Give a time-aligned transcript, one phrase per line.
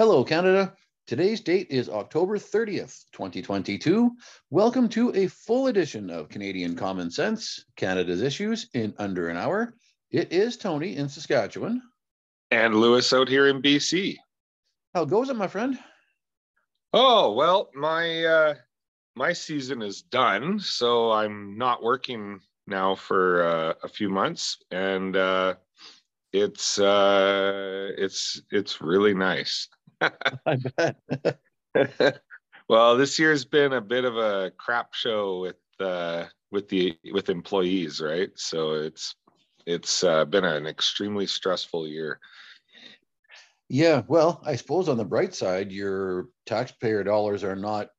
[0.00, 0.72] Hello, Canada.
[1.06, 4.10] Today's date is October 30th, 2022.
[4.48, 9.74] Welcome to a full edition of Canadian Common Sense, Canada's Issues in Under an Hour.
[10.10, 11.82] It is Tony in Saskatchewan.
[12.50, 14.16] And Lewis out here in BC.
[14.94, 15.78] How goes it, my friend?
[16.94, 18.54] Oh, well, my uh
[19.16, 25.14] my season is done, so I'm not working now for uh, a few months and
[25.14, 25.56] uh
[26.32, 29.68] it's uh it's it's really nice.
[30.46, 30.96] I bet.
[32.68, 37.28] well, this year's been a bit of a crap show with uh, with the with
[37.28, 38.30] employees, right?
[38.36, 39.14] So it's
[39.66, 42.18] it's uh, been an extremely stressful year.
[43.68, 47.90] Yeah, well, I suppose on the bright side, your taxpayer dollars are not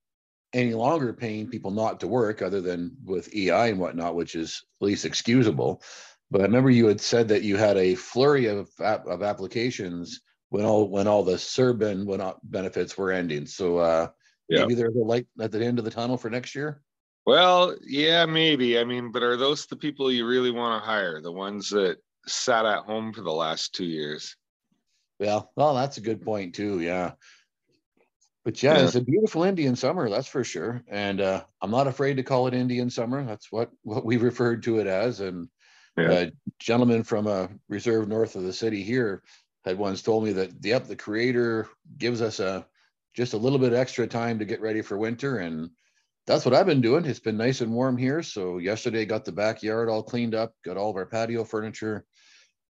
[0.53, 4.65] any longer paying people not to work, other than with EI and whatnot, which is
[4.81, 5.81] at least excusable.
[6.29, 10.21] But I remember you had said that you had a flurry of of applications
[10.51, 13.45] when all when all the CERB when benefits were ending.
[13.45, 14.09] So uh,
[14.49, 14.59] yeah.
[14.61, 16.81] maybe there's a light at the end of the tunnel for next year.
[17.25, 18.77] Well, yeah, maybe.
[18.77, 21.21] I mean, but are those the people you really want to hire?
[21.21, 24.35] The ones that sat at home for the last two years?
[25.21, 26.81] Well, well, that's a good point too.
[26.81, 27.13] Yeah.
[28.43, 28.83] But yeah, yeah.
[28.83, 30.83] it's a beautiful Indian summer, that's for sure.
[30.89, 33.23] And uh, I'm not afraid to call it Indian summer.
[33.23, 35.21] That's what what we referred to it as.
[35.21, 35.47] And
[35.97, 36.11] yeah.
[36.11, 39.23] a gentleman from a reserve north of the city here
[39.65, 41.67] had once told me that yep, the creator
[41.97, 42.65] gives us a
[43.15, 45.69] just a little bit extra time to get ready for winter and
[46.27, 47.03] that's what I've been doing.
[47.05, 48.21] It's been nice and warm here.
[48.21, 52.05] So yesterday got the backyard all cleaned up, got all of our patio furniture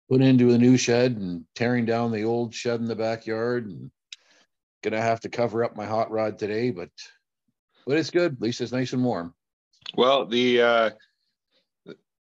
[0.08, 3.90] put into a new shed and tearing down the old shed in the backyard and
[4.82, 6.90] gonna have to cover up my hot rod today, but
[7.86, 8.32] but it's good.
[8.32, 9.34] At least it's nice and warm.
[9.96, 10.90] Well, the uh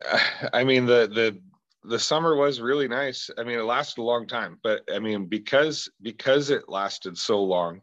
[0.54, 1.42] I mean the the
[1.88, 3.30] the summer was really nice.
[3.38, 7.42] I mean, it lasted a long time, but I mean, because because it lasted so
[7.42, 7.82] long,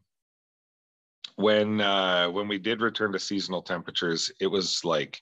[1.37, 5.21] when uh, when we did return to seasonal temperatures, it was like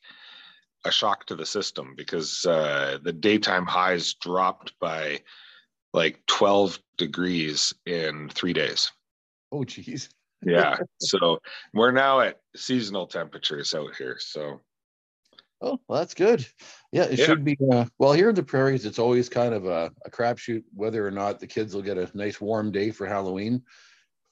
[0.84, 5.20] a shock to the system because uh, the daytime highs dropped by
[5.92, 8.90] like 12 degrees in three days.
[9.52, 10.08] Oh, geez.
[10.44, 10.76] yeah.
[11.00, 11.40] So
[11.72, 14.16] we're now at seasonal temperatures out here.
[14.18, 14.60] So
[15.62, 16.44] Oh, well, that's good.
[16.90, 17.24] Yeah, it yeah.
[17.24, 17.56] should be.
[17.72, 21.12] Uh, well, here in the prairies, it's always kind of a, a crapshoot whether or
[21.12, 23.62] not the kids will get a nice warm day for Halloween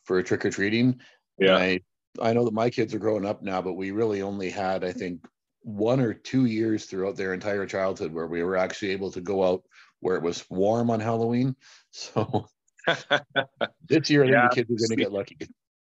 [0.05, 1.01] for trick or treating.
[1.39, 1.57] Yeah.
[1.57, 1.81] I,
[2.21, 4.93] I know that my kids are growing up now, but we really only had, I
[4.93, 5.25] think,
[5.63, 9.45] one or two years throughout their entire childhood where we were actually able to go
[9.45, 9.63] out
[10.01, 11.55] where it was warm on Halloween.
[11.93, 12.47] So
[13.89, 14.49] this year, I yeah.
[14.49, 15.37] think the kids are going to get lucky.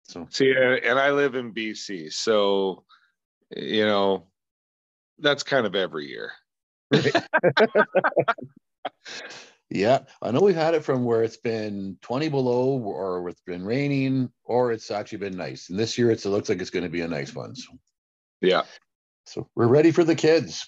[0.04, 2.86] So see, and I live in BC, so
[3.54, 4.30] you know
[5.22, 6.32] that's kind of every year.
[6.92, 7.16] Right.
[9.70, 13.64] yeah, I know we've had it from where it's been 20 below or it's been
[13.64, 15.70] raining or it's actually been nice.
[15.70, 17.56] And this year it's, it looks like it's going to be a nice one.
[17.56, 17.72] So.
[18.42, 18.64] Yeah.
[19.26, 20.66] So we're ready for the kids.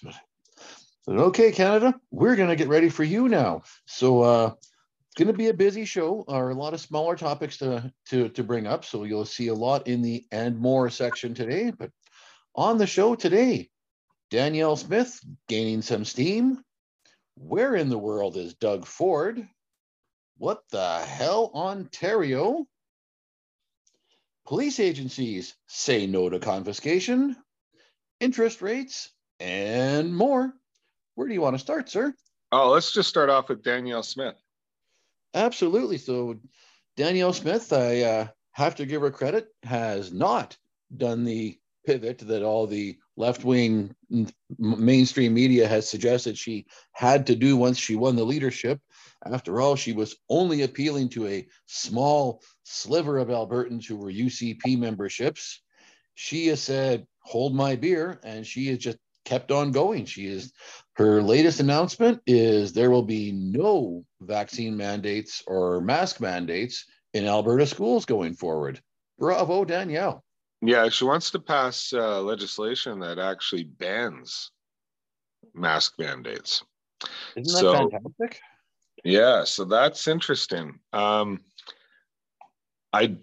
[1.02, 3.62] So, okay, Canada, we're going to get ready for you now.
[3.86, 7.56] So uh, it's going to be a busy show or a lot of smaller topics
[7.58, 8.84] to, to, to bring up.
[8.84, 11.72] So you'll see a lot in the and more section today.
[11.76, 11.90] But
[12.54, 13.71] on the show today,
[14.32, 16.64] Danielle Smith gaining some steam.
[17.34, 19.46] Where in the world is Doug Ford?
[20.38, 22.66] What the hell, Ontario?
[24.46, 27.36] Police agencies say no to confiscation,
[28.20, 30.54] interest rates, and more.
[31.14, 32.14] Where do you want to start, sir?
[32.52, 34.36] Oh, let's just start off with Danielle Smith.
[35.34, 35.98] Absolutely.
[35.98, 36.36] So,
[36.96, 40.56] Danielle Smith, I uh, have to give her credit, has not
[40.96, 43.94] done the pivot that all the left wing
[44.58, 48.80] mainstream media has suggested she had to do once she won the leadership.
[49.24, 54.78] After all, she was only appealing to a small sliver of Albertans who were UCP
[54.78, 55.62] memberships.
[56.14, 60.04] She has said, hold my beer, and she has just kept on going.
[60.04, 60.52] She is
[60.94, 66.84] her latest announcement is there will be no vaccine mandates or mask mandates
[67.14, 68.80] in Alberta schools going forward.
[69.18, 70.24] Bravo, Danielle.
[70.64, 74.52] Yeah, she wants to pass uh, legislation that actually bans
[75.54, 76.62] mask mandates.
[77.34, 78.40] Isn't that fantastic?
[79.02, 80.78] Yeah, so that's interesting.
[80.92, 81.40] Um,
[82.92, 83.16] I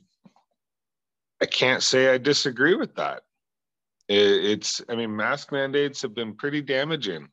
[1.41, 3.21] I can't say I disagree with that.
[4.09, 7.29] It, it's I mean, mask mandates have been pretty damaging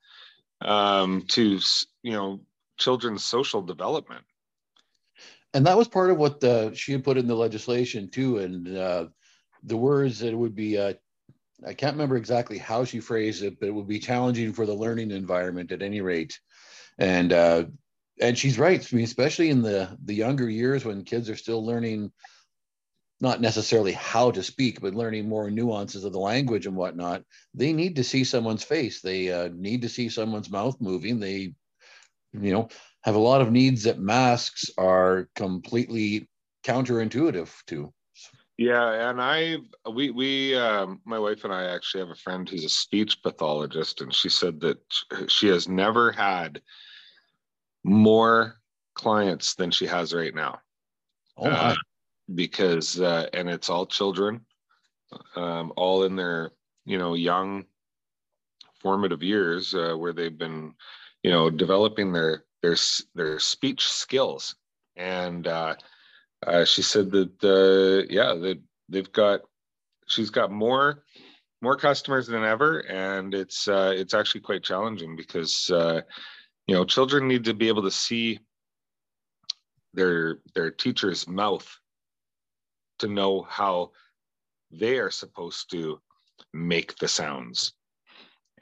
[0.60, 1.58] um, to
[2.04, 2.40] you know
[2.78, 4.24] children's social development.
[5.52, 8.76] And that was part of what the, she had put in the legislation too, and.
[8.78, 9.06] Uh,
[9.62, 10.94] the words that would be uh,
[11.66, 14.74] I can't remember exactly how she phrased it, but it would be challenging for the
[14.74, 16.38] learning environment at any rate.
[16.98, 17.64] and uh,
[18.20, 18.80] and she's right.
[18.80, 22.12] I mean, especially in the the younger years when kids are still learning,
[23.20, 27.22] not necessarily how to speak, but learning more nuances of the language and whatnot.
[27.54, 29.00] They need to see someone's face.
[29.00, 31.20] They uh, need to see someone's mouth moving.
[31.20, 31.54] They,
[32.32, 32.68] you know,
[33.02, 36.28] have a lot of needs that masks are completely
[36.64, 37.92] counterintuitive to.
[38.58, 39.56] Yeah, and I
[39.90, 44.00] we we um, my wife and I actually have a friend who's a speech pathologist,
[44.00, 44.78] and she said that
[45.28, 46.62] she has never had
[47.84, 48.58] more
[48.94, 50.58] clients than she has right now.
[51.36, 51.74] Oh uh,
[52.34, 54.46] because uh, and it's all children,
[55.34, 56.52] um, all in their
[56.86, 57.66] you know young
[58.80, 60.72] formative years uh, where they've been
[61.22, 62.76] you know developing their their
[63.14, 64.56] their speech skills
[64.96, 65.46] and
[66.44, 69.40] uh, she said that uh, yeah that they've got
[70.06, 71.04] she's got more
[71.62, 76.00] more customers than ever and it's uh, it's actually quite challenging because uh,
[76.66, 78.38] you know children need to be able to see
[79.94, 81.66] their their teacher's mouth
[82.98, 83.90] to know how
[84.70, 86.00] they are supposed to
[86.52, 87.72] make the sounds.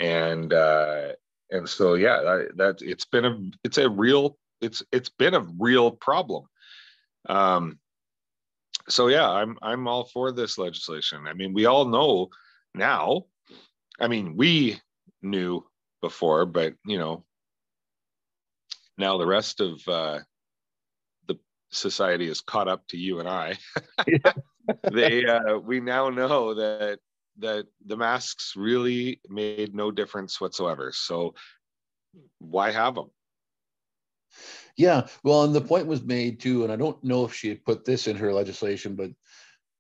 [0.01, 1.13] And uh
[1.51, 5.47] and so yeah that, that it's been a it's a real it's it's been a
[5.59, 6.45] real problem
[7.29, 7.79] um,
[8.89, 11.27] so yeah, I'm I'm all for this legislation.
[11.27, 12.29] I mean, we all know
[12.75, 13.25] now.
[14.01, 14.81] I mean, we
[15.23, 15.65] knew
[16.03, 17.25] before, but you know,
[18.99, 20.21] now the rest of uh,
[21.27, 21.39] the
[21.71, 23.57] society is caught up to you and I.
[24.93, 26.99] they uh, we now know that
[27.39, 30.93] that the masks really made no difference whatsoever.
[30.93, 31.35] So
[32.39, 33.11] why have them?
[34.77, 37.65] Yeah, well, and the point was made too, and I don't know if she had
[37.65, 39.11] put this in her legislation, but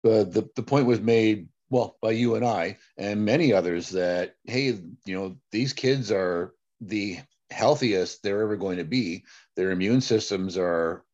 [0.08, 4.36] uh, the the point was made well by you and I and many others that
[4.44, 4.66] hey,
[5.04, 7.18] you know, these kids are the
[7.50, 9.24] healthiest they're ever going to be.
[9.56, 11.04] Their immune systems are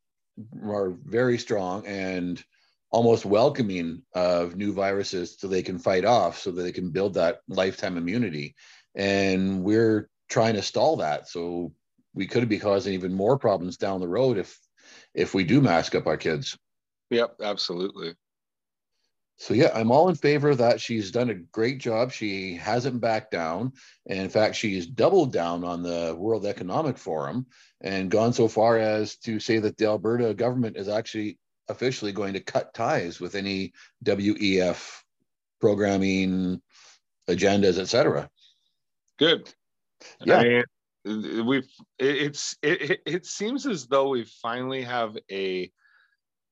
[0.62, 2.42] are very strong and
[2.90, 7.14] almost welcoming of new viruses so they can fight off so that they can build
[7.14, 8.54] that lifetime immunity
[8.94, 11.72] and we're trying to stall that so
[12.14, 14.58] we could be causing even more problems down the road if
[15.14, 16.58] if we do mask up our kids.
[17.10, 18.14] Yep, absolutely.
[19.40, 20.82] So yeah, I'm all in favor of that.
[20.82, 22.12] She's done a great job.
[22.12, 23.72] She hasn't backed down.
[24.06, 27.46] And in fact, she's doubled down on the World Economic Forum
[27.80, 32.34] and gone so far as to say that the Alberta government is actually officially going
[32.34, 33.72] to cut ties with any
[34.04, 35.00] WEF
[35.58, 36.60] programming
[37.26, 38.28] agendas, etc.
[39.18, 39.50] Good.
[40.22, 40.36] Yeah.
[40.36, 40.64] I mean,
[41.04, 41.68] we've
[41.98, 45.70] it's it, it seems as though we finally have a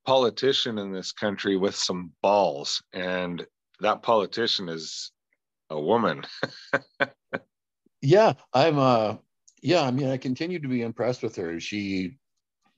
[0.05, 3.45] politician in this country with some balls and
[3.79, 5.11] that politician is
[5.69, 6.23] a woman.
[8.01, 9.15] Yeah i'm uh
[9.61, 11.59] yeah i mean i continue to be impressed with her.
[11.59, 12.17] She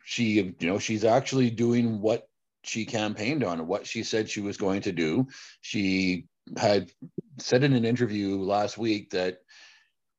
[0.03, 2.27] she you know she's actually doing what
[2.63, 5.27] she campaigned on what she said she was going to do.
[5.61, 6.25] She
[6.57, 6.91] had
[7.37, 9.37] said in an interview last week that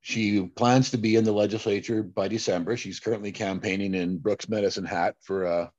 [0.03, 2.77] she plans to be in the legislature by December.
[2.77, 5.73] She's currently campaigning in Brooks Medicine Hat for a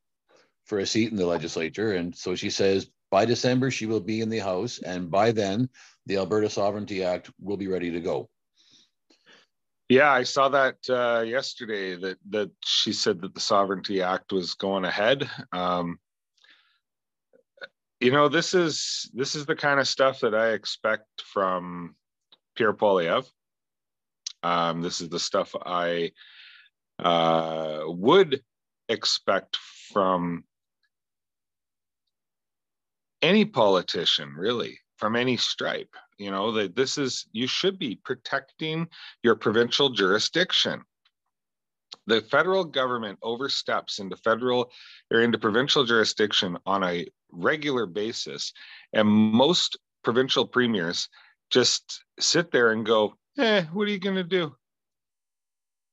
[0.65, 4.21] for a seat in the legislature, and so she says by December she will be
[4.21, 5.69] in the House, and by then
[6.05, 8.29] the Alberta Sovereignty Act will be ready to go.
[9.89, 11.95] Yeah, I saw that uh, yesterday.
[11.95, 15.29] That that she said that the Sovereignty Act was going ahead.
[15.51, 15.99] Um,
[17.99, 21.95] you know, this is this is the kind of stuff that I expect from
[22.55, 23.27] Pierre Poilievre.
[24.43, 26.11] Um, this is the stuff I
[26.99, 28.41] uh, would
[28.89, 29.57] expect
[29.91, 30.43] from
[33.21, 35.95] any politician, really, from any stripe.
[36.17, 38.87] You know, that this is, you should be protecting
[39.23, 40.81] your provincial jurisdiction.
[42.05, 44.71] The federal government oversteps into federal
[45.11, 48.51] or into provincial jurisdiction on a regular basis.
[48.91, 51.07] And most provincial premiers
[51.49, 54.55] just sit there and go, eh, what are you going to do?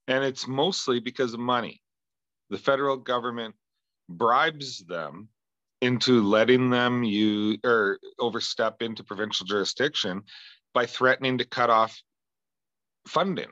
[0.08, 1.82] And it's mostly because of money.
[2.50, 3.54] The federal government
[4.08, 5.28] bribes them
[5.80, 10.22] into letting them you or overstep into provincial jurisdiction
[10.74, 12.00] by threatening to cut off
[13.06, 13.50] funding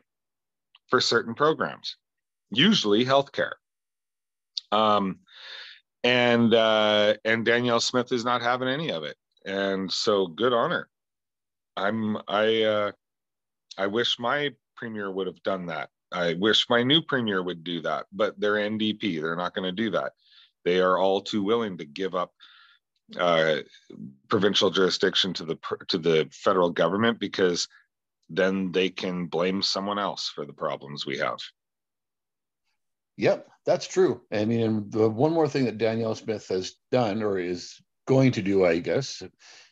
[0.89, 1.97] for certain programs,
[2.51, 3.53] usually healthcare.
[4.73, 5.21] Um,
[6.05, 10.71] and uh, and Danielle Smith is not having any of it, and so good on
[10.71, 10.89] her.
[11.77, 12.93] I'm I uh,
[13.79, 15.91] I wish my premier would have done that.
[16.13, 19.21] I wish my new premier would do that, but they're NDP.
[19.21, 20.13] They're not going to do that.
[20.65, 22.33] They are all too willing to give up
[23.19, 23.59] uh,
[24.29, 25.59] provincial jurisdiction to the
[25.89, 27.69] to the federal government because
[28.29, 31.39] then they can blame someone else for the problems we have.
[33.17, 34.23] Yep, that's true.
[34.33, 38.43] I mean, the one more thing that Danielle Smith has done or is going to
[38.43, 39.23] do, I guess,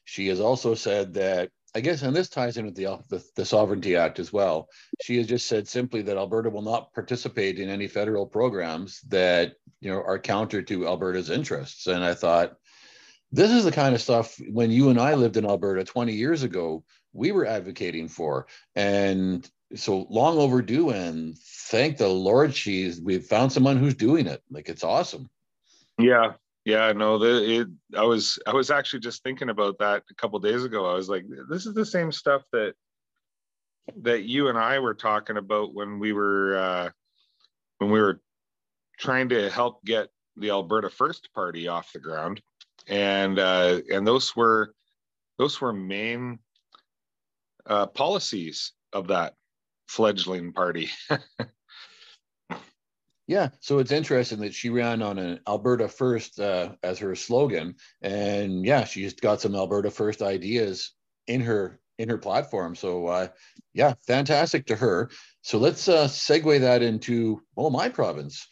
[0.05, 3.23] she has also said that I guess, and this ties in with the, uh, the,
[3.35, 4.71] the Sovereignty Act as well.
[5.03, 9.57] She has just said simply that Alberta will not participate in any federal programs that
[9.83, 11.87] you know are counter to Alberta's interests.
[11.87, 12.55] And I thought,
[13.31, 16.45] this is the kind of stuff when you and I lived in Alberta 20 years
[16.45, 18.47] ago, we were advocating for.
[18.75, 20.89] And so long overdue.
[20.91, 21.37] And
[21.69, 24.43] thank the Lord, she's we've found someone who's doing it.
[24.51, 25.29] Like it's awesome.
[25.99, 26.33] Yeah,
[26.67, 30.41] yeah, no, the it, I was I was actually just thinking about that a couple
[30.41, 30.91] days ago.
[30.91, 32.75] I was like, this is the same stuff that
[34.03, 36.91] that you and I were talking about when we were uh,
[37.79, 38.21] when we were
[38.99, 42.43] trying to help get the Alberta First Party off the ground,
[42.89, 44.75] and uh, and those were
[45.39, 46.41] those were main
[47.65, 49.35] uh, policies of that
[49.87, 50.91] fledgling party.
[53.27, 57.75] Yeah, so it's interesting that she ran on an Alberta First uh, as her slogan,
[58.01, 60.93] and yeah, she's got some Alberta First ideas
[61.27, 62.77] in her in her platform.
[62.77, 63.29] So uh,
[63.75, 65.11] yeah, fantastic to her.
[65.43, 68.47] So let's uh, segue that into well, my province.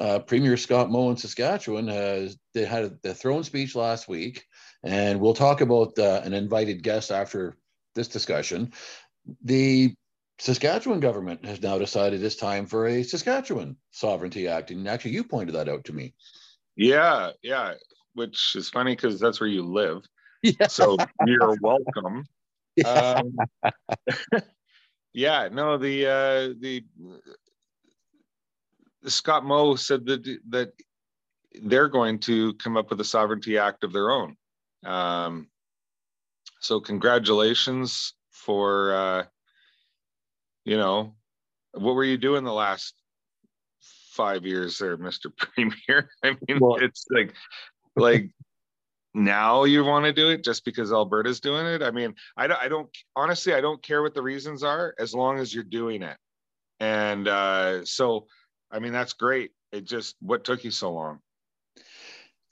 [0.00, 4.44] Uh, Premier Scott Moe in Saskatchewan has they had the throne speech last week,
[4.84, 7.56] and we'll talk about uh, an invited guest after
[7.96, 8.72] this discussion.
[9.42, 9.94] The
[10.42, 14.72] Saskatchewan government has now decided it's time for a Saskatchewan Sovereignty Act.
[14.72, 16.14] And actually, you pointed that out to me.
[16.74, 17.74] Yeah, yeah,
[18.14, 20.02] which is funny because that's where you live.
[20.44, 20.66] Yeah.
[20.66, 22.24] So you're welcome.
[22.74, 23.20] Yeah.
[23.20, 23.36] Um,
[25.12, 26.82] yeah, no, the uh, the
[29.04, 30.72] Scott Moe said that that
[31.62, 34.36] they're going to come up with a sovereignty act of their own.
[34.84, 35.48] Um,
[36.60, 39.24] so congratulations for uh,
[40.64, 41.14] you know,
[41.72, 42.94] what were you doing the last
[44.12, 45.26] five years there, Mr.
[45.36, 46.10] Premier?
[46.22, 47.34] I mean, well, it's like,
[47.96, 48.30] like
[49.14, 51.82] now you want to do it just because Alberta's doing it.
[51.82, 55.14] I mean, I don't, I don't, honestly, I don't care what the reasons are as
[55.14, 56.16] long as you're doing it.
[56.80, 58.26] And uh, so,
[58.70, 59.52] I mean, that's great.
[59.72, 61.20] It just, what took you so long?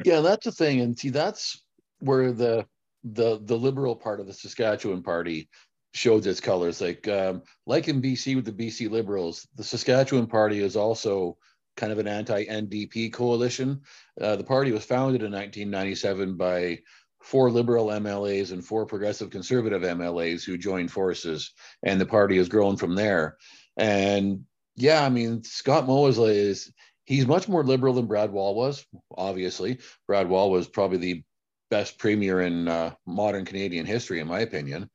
[0.04, 0.80] Yeah, that's the thing.
[0.80, 1.62] And see, that's
[1.98, 2.66] where the,
[3.04, 5.48] the, the liberal part of the Saskatchewan party
[5.92, 6.80] showed its colors.
[6.80, 11.36] Like um, like in BC with the BC Liberals, the Saskatchewan Party is also
[11.76, 13.80] kind of an anti-NDP coalition.
[14.20, 16.78] Uh, the party was founded in 1997 by
[17.22, 22.48] four liberal MLAs and four progressive conservative MLAs who joined forces, and the party has
[22.48, 23.36] grown from there.
[23.76, 24.44] And
[24.76, 26.72] yeah, I mean, Scott is, is
[27.04, 28.84] he's much more liberal than Brad Wall was.
[29.16, 31.22] Obviously, Brad Wall was probably the
[31.70, 34.90] best premier in uh, modern Canadian history, in my opinion.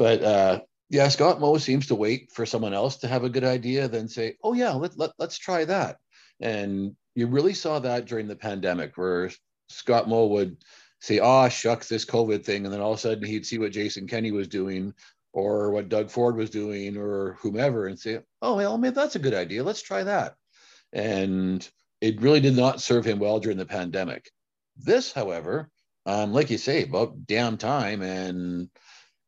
[0.00, 3.44] But uh, yeah, Scott Moe seems to wait for someone else to have a good
[3.44, 5.98] idea, then say, "Oh yeah, let, let let's try that."
[6.40, 9.30] And you really saw that during the pandemic, where
[9.68, 10.56] Scott Moe would
[11.02, 13.72] say, "Oh shucks, this COVID thing," and then all of a sudden he'd see what
[13.72, 14.94] Jason Kenney was doing,
[15.34, 19.26] or what Doug Ford was doing, or whomever, and say, "Oh well, maybe that's a
[19.26, 19.62] good idea.
[19.62, 20.34] Let's try that."
[20.94, 21.68] And
[22.00, 24.30] it really did not serve him well during the pandemic.
[24.78, 25.68] This, however,
[26.06, 28.70] um, like you say, about damn time, and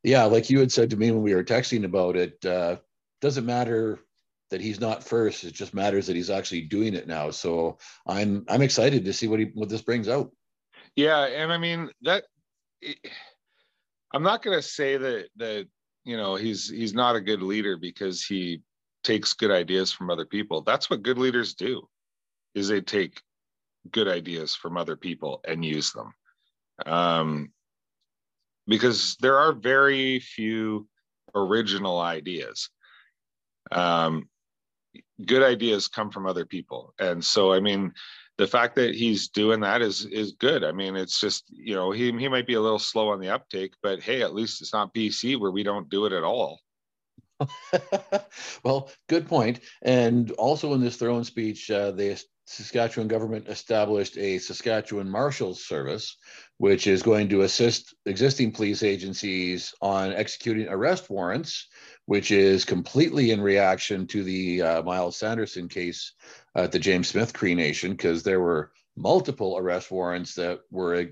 [0.03, 2.77] yeah, like you had said to me when we were texting about it, uh,
[3.21, 4.01] doesn't matter
[4.51, 5.45] that he's not first.
[5.45, 7.31] It just matters that he's actually doing it now.
[7.31, 10.31] So I'm I'm excited to see what he what this brings out.
[10.97, 12.25] Yeah, and I mean that.
[14.15, 15.69] I'm not to say that that
[16.05, 18.63] you know he's he's not a good leader because he
[19.03, 20.63] takes good ideas from other people.
[20.63, 21.89] That's what good leaders do,
[22.55, 23.23] is they take
[23.91, 26.13] good ideas from other people and use them.
[26.85, 27.53] Um,
[28.67, 30.87] because there are very few
[31.35, 32.71] original ideas.
[33.71, 34.29] Um,
[35.25, 37.93] good ideas come from other people, and so I mean,
[38.39, 40.65] the fact that he's doing that is is good.
[40.65, 43.31] I mean, it's just you know he he might be a little slow on the
[43.31, 46.61] uptake, but hey, at least it's not BC where we don't do it at all.
[48.65, 49.61] well, good point.
[49.83, 56.17] And also in this throne speech, uh, the Saskatchewan government established a Saskatchewan Marshals Service,
[56.63, 61.67] which is going to assist existing police agencies on executing arrest warrants,
[62.07, 66.13] which is completely in reaction to the uh, Myles Sanderson case
[66.55, 71.09] at the James Smith Cree Nation, because there were multiple arrest warrants that were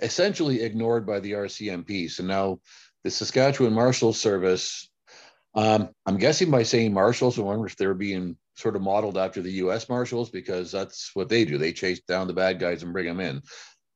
[0.00, 2.08] essentially ignored by the RCMP.
[2.08, 2.60] So now
[3.02, 4.88] the Saskatchewan Marshals Service,
[5.52, 9.42] um, I'm guessing by saying marshals, I wonder if they're being sort of modeled after
[9.42, 9.88] the U.S.
[9.88, 11.58] Marshals because that's what they do.
[11.58, 13.42] They chase down the bad guys and bring them in.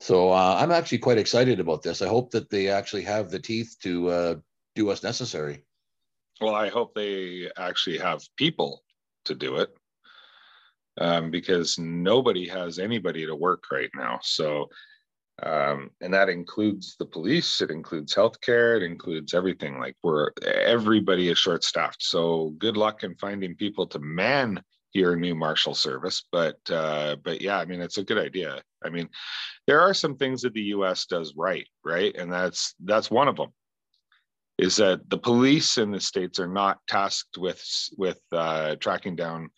[0.00, 2.02] So uh, I'm actually quite excited about this.
[2.02, 4.34] I hope that they actually have the teeth to uh,
[4.74, 5.64] do what's necessary.
[6.40, 8.82] Well, I hope they actually have people
[9.26, 9.74] to do it.
[11.00, 14.20] um, because nobody has anybody to work right now.
[14.22, 14.68] So,
[15.42, 19.80] um, and that includes the police, it includes healthcare, it includes everything.
[19.80, 22.02] Like we're everybody is short staffed.
[22.02, 24.62] So good luck in finding people to man
[24.94, 26.24] your new marshal service.
[26.32, 28.62] But uh, but yeah, I mean it's a good idea.
[28.82, 29.08] I mean,
[29.66, 31.06] there are some things that the U.S.
[31.06, 33.50] does right, right, and that's that's one of them.
[34.56, 37.62] Is that the police in the states are not tasked with
[37.98, 39.50] with uh, tracking down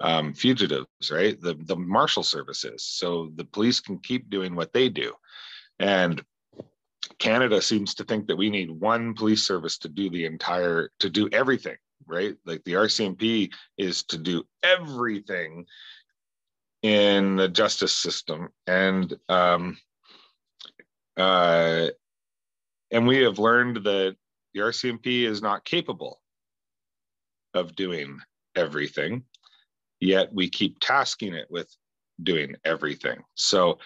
[0.00, 1.40] um, fugitives, right?
[1.40, 5.14] The the marshal services, so the police can keep doing what they do,
[5.78, 6.22] and
[7.18, 11.08] Canada seems to think that we need one police service to do the entire to
[11.08, 12.36] do everything, right?
[12.44, 15.66] Like the RCMP is to do everything
[16.82, 19.76] in the justice system, and um,
[21.16, 21.88] uh,
[22.90, 24.16] and we have learned that
[24.54, 26.20] the RCMP is not capable
[27.54, 28.18] of doing
[28.56, 29.24] everything
[30.00, 31.68] yet we keep tasking it with
[32.22, 33.22] doing everything.
[33.34, 33.78] So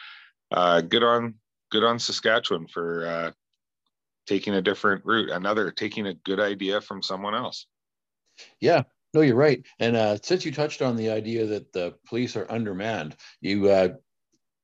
[0.52, 1.34] uh, good on
[1.70, 3.30] good on Saskatchewan for uh,
[4.26, 5.30] taking a different route.
[5.30, 7.66] Another taking a good idea from someone else.
[8.60, 9.64] Yeah, no, you're right.
[9.78, 13.88] And uh, since you touched on the idea that the police are undermanned, you uh,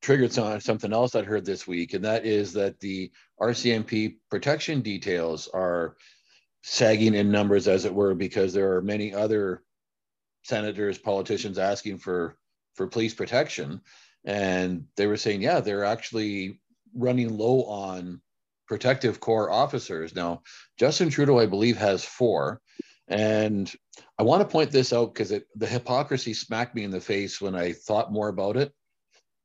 [0.02, 3.10] triggered some, something else I heard this week, and that is that the
[3.40, 5.96] RCMP protection details are
[6.62, 9.62] sagging in numbers, as it were, because there are many other
[10.42, 12.36] senators, politicians asking for
[12.74, 13.80] for police protection,
[14.24, 16.60] and they were saying, yeah, they're actually
[16.94, 18.20] running low on
[18.66, 20.42] protective corps officers now.
[20.78, 22.60] Justin Trudeau, I believe, has four,
[23.10, 23.70] and
[24.18, 27.54] I want to point this out because the hypocrisy smacked me in the face when
[27.54, 28.72] I thought more about it.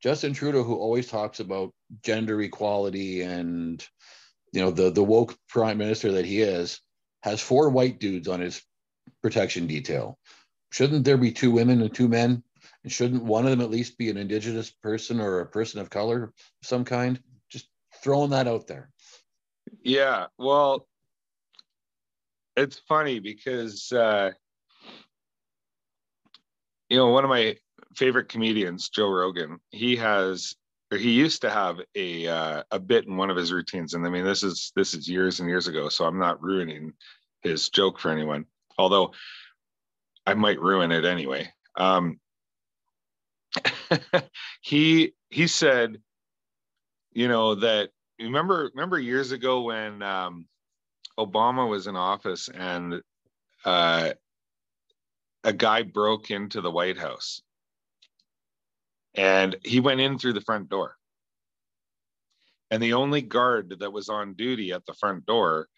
[0.02, 3.86] Justin Trudeau, who always talks about gender equality and
[4.52, 6.80] you know the the woke prime minister that he is,
[7.22, 8.62] has four white dudes on his
[9.20, 10.18] protection detail
[10.76, 12.42] shouldn't there be two women and two men?
[12.82, 15.88] And shouldn't one of them at least be an indigenous person or a person of
[15.88, 17.18] color of some kind?
[17.48, 17.68] Just
[18.02, 18.90] throwing that out there.
[19.82, 20.86] Yeah, well,
[22.56, 24.30] it's funny because uh,
[26.88, 27.56] you know one of my
[27.94, 30.54] favorite comedians, Joe Rogan, he has
[30.92, 34.06] or he used to have a uh, a bit in one of his routines, and
[34.06, 36.92] I mean this is this is years and years ago, so I'm not ruining
[37.42, 38.46] his joke for anyone.
[38.78, 39.12] Although
[40.26, 41.50] I might ruin it anyway.
[41.76, 42.20] Um,
[44.60, 46.00] he he said,
[47.12, 47.90] you know that
[48.20, 50.46] remember remember years ago when um,
[51.18, 53.00] Obama was in office and
[53.64, 54.10] uh,
[55.44, 57.42] a guy broke into the White House
[59.14, 60.96] and he went in through the front door.
[62.70, 65.68] And the only guard that was on duty at the front door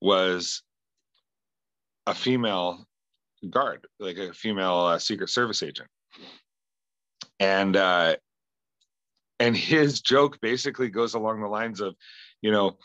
[0.00, 0.62] was
[2.06, 2.86] a female
[3.48, 5.88] guard, like a female uh, Secret Service agent,
[7.40, 8.16] and uh,
[9.40, 11.94] and his joke basically goes along the lines of,
[12.42, 12.76] you know,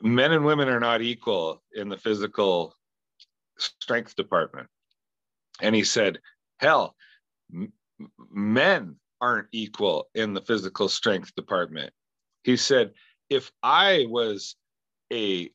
[0.00, 2.74] men and women are not equal in the physical
[3.58, 4.68] strength department,
[5.60, 6.18] and he said,
[6.58, 6.94] hell,
[7.52, 7.72] m-
[8.30, 11.92] men aren't equal in the physical strength department.
[12.44, 12.92] He said,
[13.28, 14.56] if I was
[15.12, 15.50] a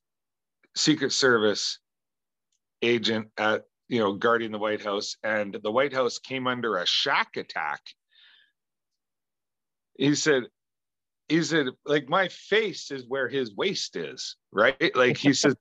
[0.76, 1.80] Secret Service
[2.82, 6.86] agent at you know guarding the White House, and the White House came under a
[6.86, 7.82] Shaq attack.
[9.98, 10.44] He said,
[11.30, 14.96] he said, like my face is where his waist is, right?
[14.96, 15.56] Like he says,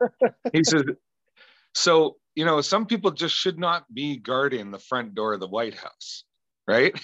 [0.53, 0.85] he says,
[1.75, 5.49] so you know, some people just should not be guarding the front door of the
[5.49, 6.25] White House,
[6.67, 6.99] right?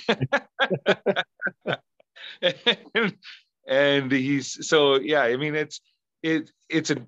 [2.94, 3.16] and,
[3.68, 5.81] and he's so yeah, I mean it's
[6.23, 7.07] it it's a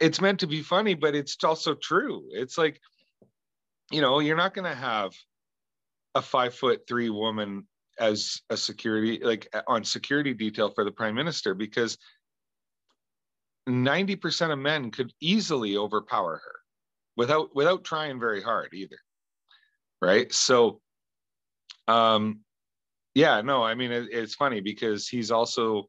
[0.00, 2.24] it's meant to be funny, but it's also true.
[2.30, 2.80] It's like,
[3.90, 5.12] you know, you're not going to have
[6.14, 7.66] a five foot three woman
[7.98, 11.98] as a security, like on security detail for the prime minister, because
[13.68, 16.54] 90% of men could easily overpower her
[17.16, 18.96] without without trying very hard either
[20.02, 20.32] right?
[20.34, 20.80] So
[21.88, 22.40] um
[23.14, 25.86] yeah no i mean it, it's funny because he's also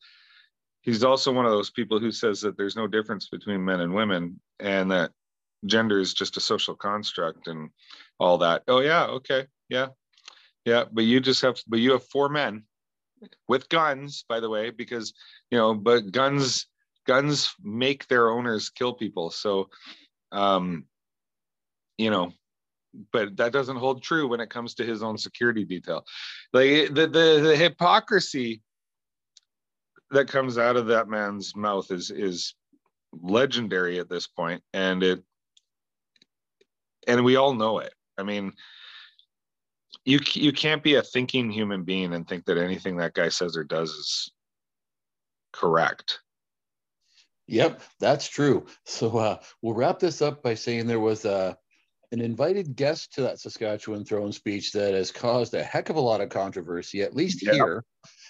[0.82, 3.94] he's also one of those people who says that there's no difference between men and
[3.94, 5.12] women and that
[5.66, 7.70] gender is just a social construct and
[8.20, 8.64] all that.
[8.68, 9.88] Oh yeah okay yeah
[10.66, 12.64] yeah but you just have but you have four men
[13.48, 15.14] with guns by the way because
[15.52, 16.68] you know but guns
[17.06, 19.30] guns make their owners kill people.
[19.30, 19.70] So
[20.32, 20.86] um
[21.98, 22.34] you know
[23.12, 26.06] but that doesn't hold true when it comes to his own security detail.
[26.54, 28.62] Like the the, the hypocrisy
[30.12, 32.54] that comes out of that man's mouth is is
[33.12, 35.24] legendary at this point and it
[37.08, 37.94] and we all know it.
[38.18, 38.54] I mean
[40.06, 43.56] you you can't be a thinking human being and think that anything that guy says
[43.56, 44.32] or does is
[45.52, 46.20] correct.
[47.48, 48.66] Yep, that's true.
[48.86, 51.54] So uh, we'll wrap this up by saying there was a uh,
[52.14, 56.02] an invited guest to that Saskatchewan throne speech that has caused a heck of a
[56.02, 57.84] lot of controversy, at least here,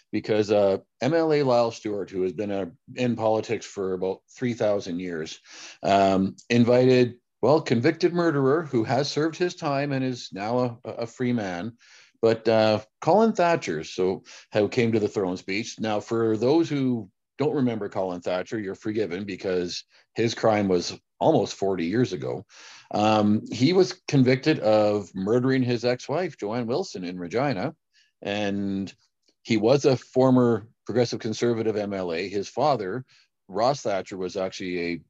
[0.10, 5.02] because uh, MLA Lyle Stewart, who has been a, uh, in politics for about 3,000
[5.02, 5.38] years,
[5.84, 11.06] um, invited well, convicted murderer who has served his time and is now a, a
[11.06, 11.74] free man.
[12.22, 15.78] But uh, Colin Thatcher, so how came to the throne speech.
[15.78, 19.84] Now, for those who don't remember Colin Thatcher, you're forgiven because
[20.16, 22.46] his crime was almost 40 years ago.
[22.94, 27.76] Um, he was convicted of murdering his ex-wife, Joanne Wilson, in Regina,
[28.22, 28.94] and
[29.42, 32.30] he was a former progressive conservative MLA.
[32.30, 33.04] His father,
[33.50, 35.02] Ross Thatcher, was actually a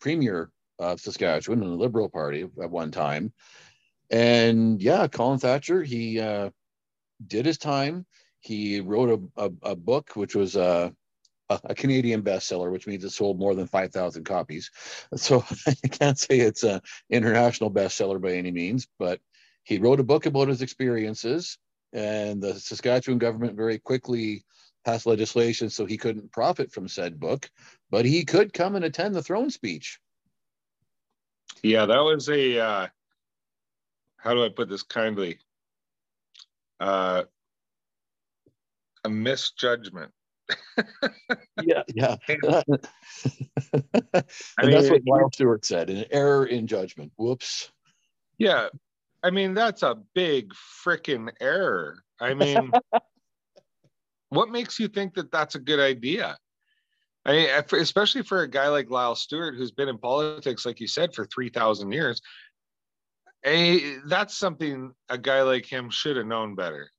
[0.00, 3.32] premier of Saskatchewan in the Liberal Party at one time.
[4.10, 6.50] And yeah, Colin Thatcher, he uh,
[7.26, 8.06] did his time.
[8.40, 10.90] He wrote a, a, a book, which was uh,
[11.48, 14.70] a, a, Canadian bestseller, which means it sold more than 5,000 copies.
[15.16, 19.20] So I can't say it's an international bestseller by any means, but
[19.62, 21.58] he wrote a book about his experiences.
[21.92, 24.44] And the Saskatchewan government very quickly
[24.84, 27.50] passed legislation so he couldn't profit from said book,
[27.90, 29.98] but he could come and attend the throne speech.
[31.62, 32.86] Yeah, that was a uh,
[34.16, 35.38] how do I put this kindly?
[36.80, 37.24] Uh,
[39.04, 40.12] a misjudgment.
[41.62, 42.16] yeah, yeah.
[42.28, 42.78] and
[43.72, 47.12] I mean, that's what Lyle Stewart said an error in judgment.
[47.16, 47.70] Whoops.
[48.38, 48.68] Yeah.
[49.22, 50.52] I mean, that's a big
[50.84, 52.02] freaking error.
[52.20, 52.72] I mean,
[54.28, 56.36] what makes you think that that's a good idea?
[57.26, 60.80] I mean, uh, especially for a guy like Lyle Stewart, who's been in politics, like
[60.80, 62.20] you said, for 3,000 years,
[63.46, 66.90] a, that's something a guy like him should have known better.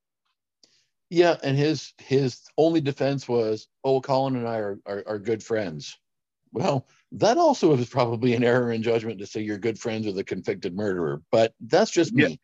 [1.10, 5.44] Yeah, and his his only defense was, "Oh, Colin and I are, are, are good
[5.44, 5.98] friends."
[6.52, 10.18] Well, that also is probably an error in judgment to say you're good friends with
[10.18, 12.40] a convicted murderer, but that's just me.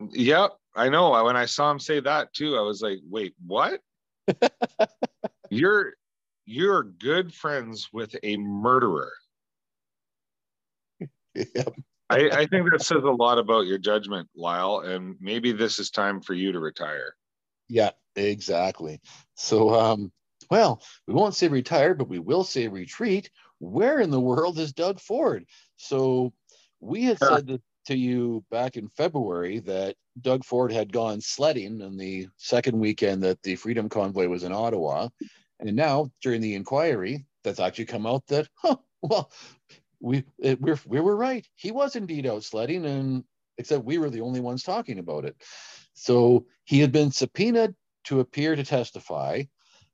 [0.00, 0.06] Yeah.
[0.12, 1.24] Yep, I know.
[1.24, 3.80] When I saw him say that too, I was like, "Wait, what?"
[5.50, 5.94] you're
[6.44, 9.12] you're good friends with a murderer.
[11.34, 11.74] Yep.
[12.10, 15.90] I, I think that says a lot about your judgment, Lyle, and maybe this is
[15.90, 17.16] time for you to retire.
[17.68, 19.00] Yeah, exactly.
[19.34, 20.12] So, um,
[20.50, 23.30] well, we won't say retire, but we will say retreat.
[23.58, 25.46] Where in the world is Doug Ford?
[25.76, 26.32] So,
[26.80, 31.96] we had said to you back in February that Doug Ford had gone sledding on
[31.96, 35.08] the second weekend that the Freedom Convoy was in Ottawa.
[35.60, 39.30] And now, during the inquiry, that's actually come out that, huh, well,
[40.00, 41.46] we it, we're, we were right.
[41.54, 43.24] He was indeed out sledding, and
[43.58, 45.36] except we were the only ones talking about it.
[45.94, 49.44] So he had been subpoenaed to appear to testify,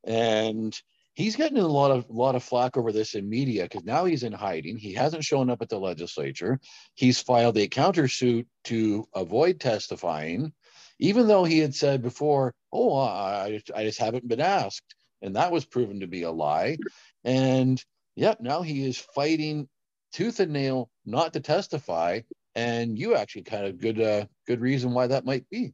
[0.05, 0.79] and
[1.15, 4.23] he's getting a lot of lot of flack over this in media because now he's
[4.23, 4.77] in hiding.
[4.77, 6.59] He hasn't shown up at the legislature.
[6.95, 10.53] He's filed a countersuit to avoid testifying,
[10.99, 15.53] even though he had said before, "Oh, I, I just haven't been asked." And that
[15.53, 16.79] was proven to be a lie.
[17.25, 17.83] And
[18.17, 19.69] yep, now he is fighting
[20.13, 22.21] tooth and nail not to testify.
[22.55, 25.73] And you actually kind of good uh, good reason why that might be.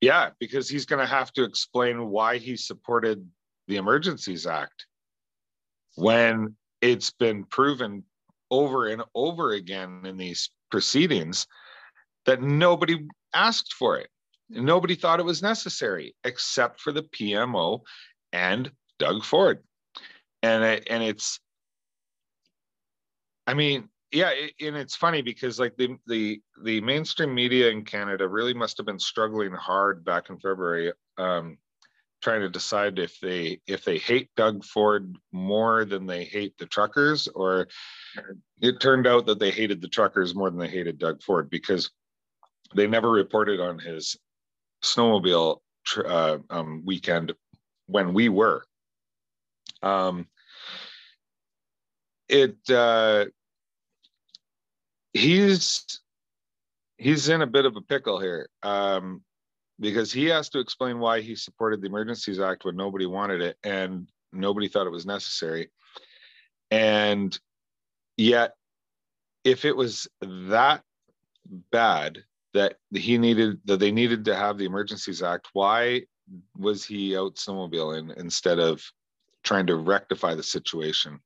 [0.00, 3.26] Yeah, because he's going to have to explain why he supported
[3.68, 4.86] the Emergencies Act
[5.96, 8.04] when it's been proven
[8.50, 11.46] over and over again in these proceedings
[12.26, 14.08] that nobody asked for it.
[14.50, 17.80] Nobody thought it was necessary except for the PMO
[18.34, 19.60] and Doug Ford.
[20.42, 21.40] And and it's
[23.46, 27.84] I mean, yeah, it, and it's funny because like the the the mainstream media in
[27.84, 31.56] Canada really must have been struggling hard back in February um,
[32.22, 36.66] trying to decide if they if they hate Doug Ford more than they hate the
[36.66, 37.68] truckers or
[38.60, 41.90] it turned out that they hated the truckers more than they hated Doug Ford because
[42.74, 44.16] they never reported on his
[44.82, 45.58] snowmobile
[46.06, 47.34] uh, um, weekend
[47.86, 48.64] when we were.
[49.82, 50.26] Um,
[52.28, 53.26] it uh,
[55.12, 56.00] he's
[56.96, 59.22] he's in a bit of a pickle here um,
[59.78, 63.58] because he has to explain why he supported the Emergencies Act when nobody wanted it
[63.62, 65.68] and nobody thought it was necessary,
[66.70, 67.38] and
[68.16, 68.54] yet
[69.44, 70.82] if it was that
[71.70, 76.02] bad that he needed that they needed to have the Emergencies Act, why
[76.56, 78.82] was he out snowmobiling instead of
[79.42, 81.20] trying to rectify the situation?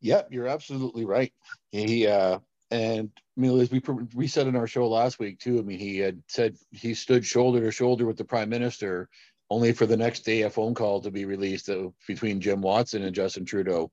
[0.00, 1.32] Yep, you're absolutely right.
[1.72, 2.38] He uh,
[2.70, 3.80] and I mean, as we
[4.14, 5.58] we said in our show last week too.
[5.58, 9.08] I mean, he had said he stood shoulder to shoulder with the prime minister,
[9.50, 11.70] only for the next day a phone call to be released
[12.06, 13.90] between Jim Watson and Justin Trudeau.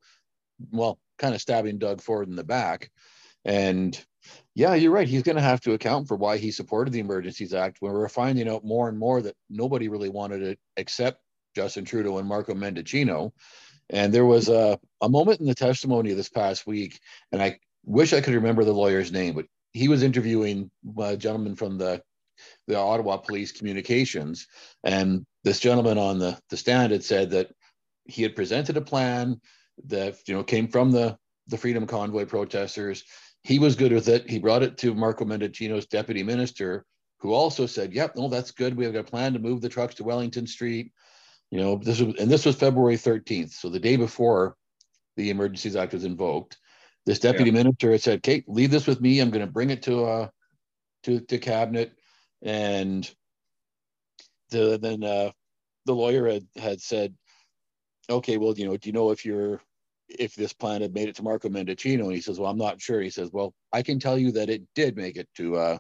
[0.72, 2.92] Well, kind of stabbing Doug Ford in the back,
[3.46, 4.00] and
[4.54, 5.08] yeah, you're right.
[5.08, 8.10] He's going to have to account for why he supported the Emergencies Act when we're
[8.10, 11.22] finding out more and more that nobody really wanted it except
[11.56, 13.32] Justin Trudeau and Marco Mendicino.
[13.90, 17.00] And there was a, a moment in the testimony this past week,
[17.32, 21.56] and I wish I could remember the lawyer's name, but he was interviewing a gentleman
[21.56, 22.02] from the
[22.68, 24.48] the Ottawa Police Communications,
[24.84, 27.52] and this gentleman on the the stand had said that
[28.06, 29.40] he had presented a plan
[29.86, 33.04] that you know came from the the Freedom Convoy protesters.
[33.44, 34.30] He was good with it.
[34.30, 36.86] He brought it to Marco Mendicino's deputy minister,
[37.20, 38.76] who also said, "Yep, no, that's good.
[38.76, 40.92] We have a plan to move the trucks to Wellington Street."
[41.50, 44.56] You know, this was and this was February 13th, so the day before
[45.18, 46.58] the Emergencies Act was invoked.
[47.06, 47.64] This deputy yeah.
[47.64, 49.20] minister had said, "Kate, leave this with me.
[49.20, 50.28] I'm going to bring it to uh
[51.04, 51.94] to to cabinet."
[52.44, 53.10] And
[54.52, 55.32] the then uh,
[55.86, 57.16] the lawyer had had said,
[58.10, 59.62] "Okay, well, you know, do you know if you're
[60.20, 62.82] if this plan had made it to Marco Mendicino?" And he says, "Well, I'm not
[62.82, 65.78] sure." He says, "Well, I can tell you that it did make it to uh,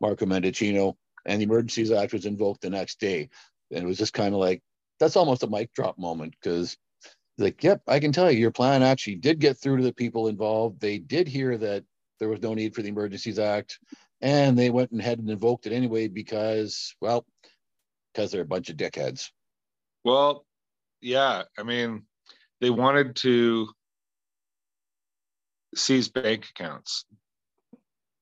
[0.00, 0.94] Marco Mendicino,
[1.26, 3.28] and the Emergencies Act was invoked the next day."
[3.70, 4.62] And it was just kind of like
[4.98, 6.76] that's almost a mic drop moment because
[7.38, 10.28] like, yep, I can tell you, your plan actually did get through to the people
[10.28, 10.80] involved.
[10.80, 11.84] They did hear that
[12.18, 13.78] there was no need for the Emergencies Act,
[14.20, 17.26] and they went ahead and invoked it anyway because, well,
[18.12, 19.30] because they're a bunch of dickheads.
[20.04, 20.46] Well,
[21.00, 22.04] yeah, I mean,
[22.62, 23.68] they wanted to
[25.74, 27.04] seize bank accounts.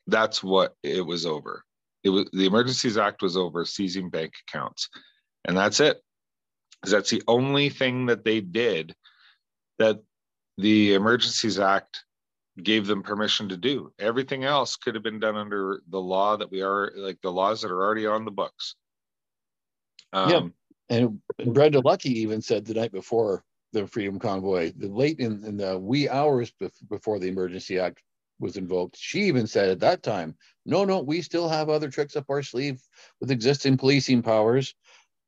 [0.06, 1.62] That's what it was over.
[2.02, 4.88] It was the Emergencies Act was over seizing bank accounts,
[5.44, 6.02] and that's it.
[6.80, 8.94] Because that's the only thing that they did
[9.78, 10.00] that
[10.56, 12.02] the Emergencies Act
[12.62, 13.92] gave them permission to do.
[13.98, 17.60] Everything else could have been done under the law that we are like the laws
[17.60, 18.74] that are already on the books.
[20.14, 24.88] Um, yeah, and, and Brenda Lucki even said the night before the Freedom Convoy, the
[24.88, 26.52] late in, in the wee hours
[26.88, 28.02] before the Emergency Act
[28.38, 32.16] was invoked, she even said at that time, "No, no, we still have other tricks
[32.16, 32.80] up our sleeve
[33.20, 34.74] with existing policing powers."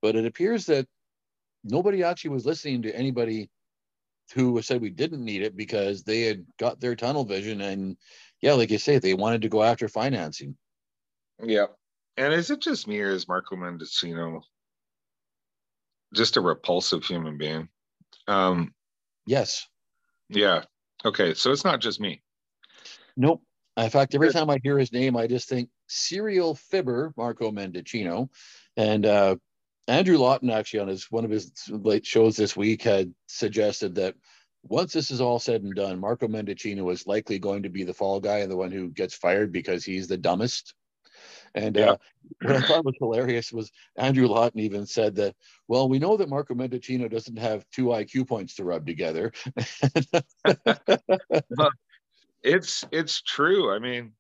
[0.01, 0.87] But it appears that
[1.65, 3.51] nobody actually was listening to anybody
[4.35, 7.97] who said we didn't need it because they had got their tunnel vision and
[8.41, 10.57] yeah like you say they wanted to go after financing.
[11.43, 11.67] Yeah.
[12.17, 14.43] And is it just me or is marco mendicino
[16.15, 17.69] just a repulsive human being
[18.29, 18.73] um
[19.27, 19.67] yes.
[20.29, 20.63] Yeah.
[21.05, 22.23] Okay so it's not just me.
[23.17, 23.43] Nope.
[23.77, 28.29] In fact every time i hear his name i just think serial fibber marco mendicino.
[28.77, 29.37] And uh
[29.89, 34.15] Andrew Lawton actually on his one of his late shows this week had suggested that
[34.63, 37.95] once this is all said and done, Marco Mendicino is likely going to be the
[37.95, 40.75] fall guy and the one who gets fired because he's the dumbest.
[41.55, 41.91] And yeah.
[41.91, 41.97] uh,
[42.43, 45.35] what I thought was hilarious was Andrew Lawton even said that,
[45.69, 49.33] well, we know that Marco Mendicino doesn't have two IQ points to rub together.
[50.45, 51.73] but
[52.43, 53.73] it's it's true.
[53.73, 54.13] I mean,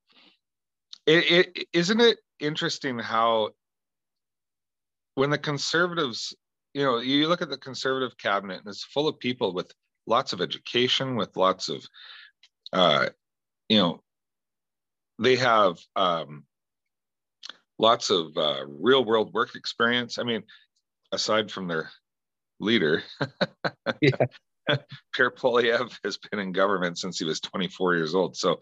[1.07, 3.51] it, it isn't it interesting how
[5.14, 6.35] when the conservatives,
[6.75, 9.73] you know, you look at the conservative cabinet and it's full of people with
[10.07, 11.85] lots of education, with lots of,
[12.73, 13.09] uh,
[13.68, 14.03] you know,
[15.18, 16.45] they have um,
[17.83, 20.18] lots of uh, real world work experience.
[20.18, 20.45] I mean,
[21.11, 21.90] aside from their
[22.61, 23.03] leader,
[24.01, 24.11] yeah.
[25.12, 28.37] Pierre Poilievre has been in government since he was 24 years old.
[28.37, 28.61] So,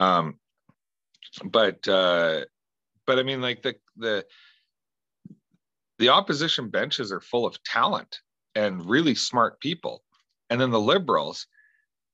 [0.00, 0.34] um,
[1.44, 2.40] but uh,
[3.06, 4.26] but I mean, like the the
[6.00, 8.18] the opposition benches are full of talent
[8.54, 10.02] and really smart people.
[10.50, 11.46] And then the liberals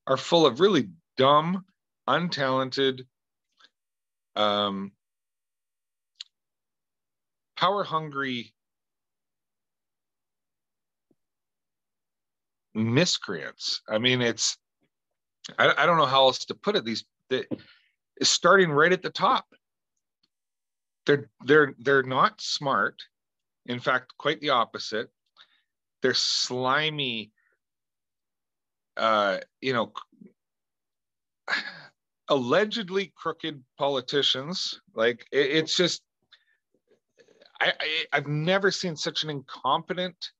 [0.06, 1.64] are full of really dumb,
[2.08, 3.06] untalented,
[4.36, 4.92] um,
[7.56, 8.52] power hungry
[12.74, 13.82] miscreants.
[13.88, 14.56] I mean, it's,
[15.58, 16.84] I, I, don't know how else to put it.
[16.84, 17.46] These, the,
[18.22, 19.46] starting right at the top.
[21.06, 23.00] They're, they're, they're not smart
[23.66, 25.08] in fact, quite the opposite.
[26.02, 27.32] They're slimy,
[28.96, 29.92] uh, you know,
[32.28, 34.80] allegedly crooked politicians.
[34.94, 36.02] Like it, it's just,
[37.64, 40.30] I, I, I've never seen such an incompetent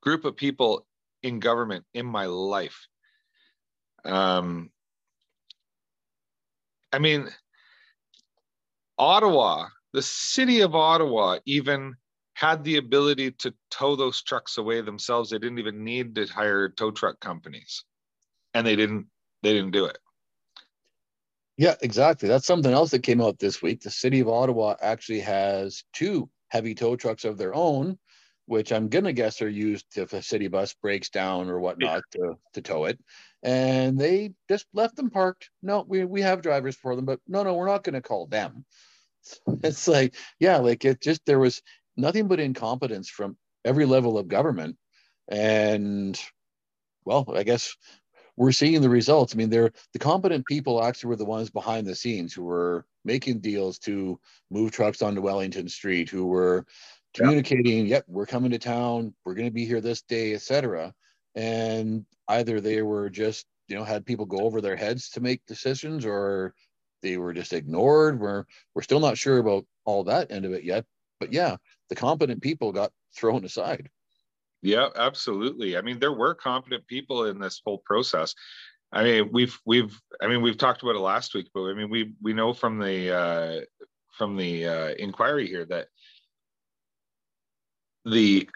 [0.00, 0.86] group of people
[1.22, 2.86] in government in my life.
[4.04, 4.70] Um,
[6.92, 7.28] I mean,
[8.98, 11.94] Ottawa the city of Ottawa even
[12.34, 15.30] had the ability to tow those trucks away themselves.
[15.30, 17.84] They didn't even need to hire tow truck companies,
[18.54, 19.06] and they didn't.
[19.42, 19.98] They didn't do it.
[21.62, 22.28] Yeah, exactly.
[22.28, 23.82] That's something else that came out this week.
[23.82, 28.00] The city of Ottawa actually has two heavy tow trucks of their own,
[28.46, 32.20] which I'm gonna guess are used if a city bus breaks down or whatnot yeah.
[32.20, 32.98] to, to tow it.
[33.44, 35.50] And they just left them parked.
[35.62, 38.64] No, we, we have drivers for them, but no, no, we're not gonna call them.
[39.62, 41.62] It's like, yeah, like it just there was
[41.96, 44.76] nothing but incompetence from every level of government.
[45.28, 46.20] And
[47.04, 47.76] well, I guess
[48.36, 49.34] we're seeing the results.
[49.34, 52.86] I mean, they're the competent people actually were the ones behind the scenes who were
[53.04, 54.18] making deals to
[54.50, 56.66] move trucks onto Wellington Street, who were
[57.14, 60.94] communicating, yep, we're coming to town, we're going to be here this day, etc.
[61.34, 65.44] And either they were just, you know, had people go over their heads to make
[65.46, 66.54] decisions, or
[67.02, 68.20] they were just ignored.
[68.20, 70.84] We're we're still not sure about all that end of it yet.
[71.20, 71.56] But yeah,
[71.88, 73.90] the competent people got thrown aside.
[74.62, 75.76] Yeah, absolutely.
[75.76, 78.34] I mean, there were competent people in this whole process.
[78.92, 81.90] I mean, we've we've I mean we've talked about it last week, but I mean
[81.90, 83.60] we we know from the uh,
[84.16, 85.88] from the uh, inquiry here that
[88.04, 88.48] the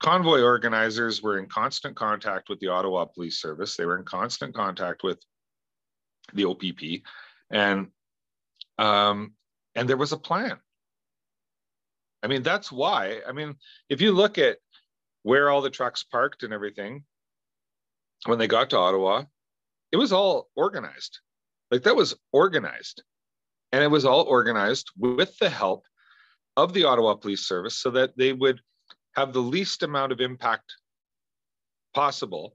[0.00, 3.76] convoy organizers were in constant contact with the Ottawa Police Service.
[3.76, 5.18] They were in constant contact with
[6.32, 7.02] the OPP,
[7.50, 7.88] and
[8.78, 9.34] um,
[9.74, 10.58] and there was a plan.
[12.22, 13.20] I mean, that's why.
[13.28, 13.56] I mean,
[13.88, 14.58] if you look at
[15.26, 17.02] where all the trucks parked and everything
[18.26, 19.24] when they got to Ottawa,
[19.90, 21.18] it was all organized.
[21.72, 23.02] Like that was organized.
[23.72, 25.84] And it was all organized with the help
[26.56, 28.60] of the Ottawa Police Service so that they would
[29.16, 30.72] have the least amount of impact
[31.92, 32.54] possible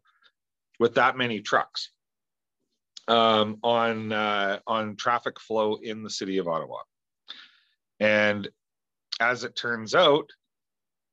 [0.80, 1.92] with that many trucks
[3.10, 6.78] um, on uh, on traffic flow in the city of Ottawa.
[8.00, 8.48] And
[9.20, 10.30] as it turns out,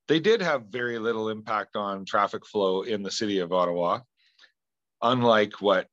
[0.09, 4.01] they did have very little impact on traffic flow in the city of Ottawa,
[5.03, 5.87] unlike what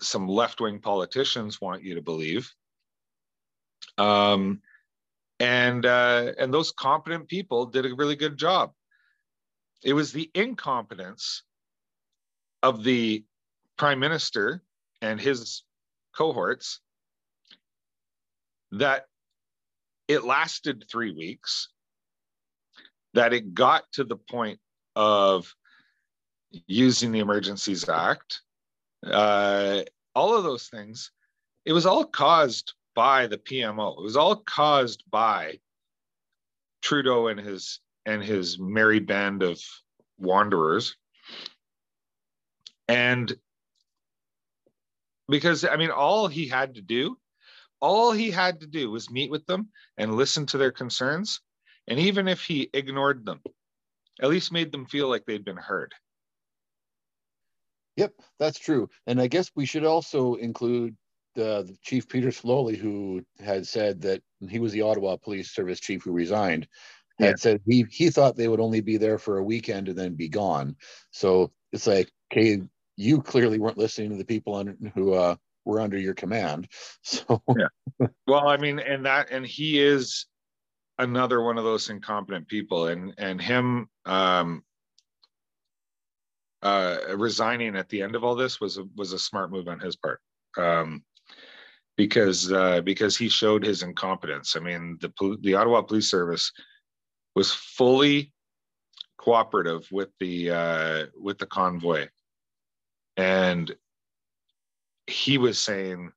[0.00, 2.52] some left wing politicians want you to believe.
[3.96, 4.60] Um,
[5.40, 8.72] and uh, and those competent people did a really good job.
[9.84, 11.44] It was the incompetence
[12.62, 13.24] of the
[13.76, 14.62] prime minister
[15.00, 15.62] and his
[16.16, 16.80] cohorts
[18.72, 19.06] that
[20.08, 21.68] it lasted three weeks,
[23.14, 24.58] that it got to the point
[24.96, 25.54] of
[26.66, 28.40] using the Emergencies Act,
[29.04, 29.82] uh,
[30.14, 31.12] all of those things,
[31.64, 33.98] it was all caused by the PMO.
[33.98, 35.60] It was all caused by
[36.82, 39.60] Trudeau and his and his merry band of
[40.18, 40.96] wanderers.
[42.88, 43.36] And
[45.28, 47.18] because I mean, all he had to do
[47.80, 51.40] all he had to do was meet with them and listen to their concerns.
[51.86, 53.40] And even if he ignored them,
[54.20, 55.94] at least made them feel like they'd been heard.
[57.96, 58.88] Yep, that's true.
[59.06, 60.96] And I guess we should also include
[61.36, 65.80] uh, the Chief Peter Sloly, who had said that he was the Ottawa Police Service
[65.80, 66.66] chief who resigned,
[67.18, 67.34] had yeah.
[67.36, 70.28] said he he thought they would only be there for a weekend and then be
[70.28, 70.76] gone.
[71.10, 72.62] So it's like, okay,
[72.96, 76.68] you clearly weren't listening to the people on, who uh, were under your command.
[77.02, 78.08] So yeah.
[78.26, 80.26] Well, I mean, and that and he is
[80.98, 84.62] another one of those incompetent people, and and him um,
[86.62, 89.80] uh, resigning at the end of all this was a, was a smart move on
[89.80, 90.20] his part.
[90.56, 91.02] Um,
[91.96, 94.56] because uh, because he showed his incompetence.
[94.56, 96.52] I mean, the the Ottawa Police Service
[97.34, 98.32] was fully
[99.18, 102.08] cooperative with the uh, with the convoy,
[103.16, 103.74] and
[105.08, 106.12] he was saying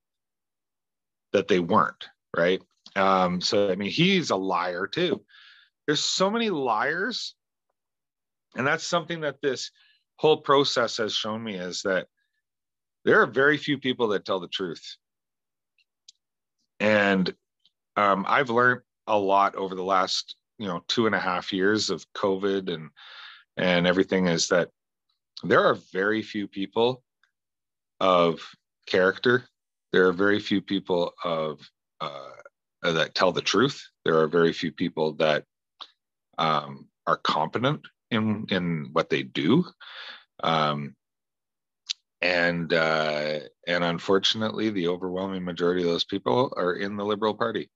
[1.34, 2.62] that they weren't right?
[2.96, 5.24] Um so i mean he's a liar too.
[5.88, 7.36] There's so many liars.
[8.56, 9.72] And that's something that this
[10.18, 12.08] whole process has shown me is that
[13.06, 14.98] there are very few people that tell the truth.
[16.80, 17.34] And
[17.96, 21.90] um, i've learned a lot over the last you know two and a half years
[21.90, 22.90] of covid and
[23.58, 24.70] and everything is that
[25.44, 27.04] there are very few people
[28.00, 28.40] of
[28.86, 29.46] character.
[29.92, 31.60] There are very few people of
[32.00, 32.32] uh,
[32.84, 33.84] that tell the truth.
[34.06, 35.46] There are very few people that
[36.38, 39.66] um, are competent in in what they do,
[40.44, 40.96] um,
[42.22, 47.70] and uh, and unfortunately, the overwhelming majority of those people are in the Liberal Party.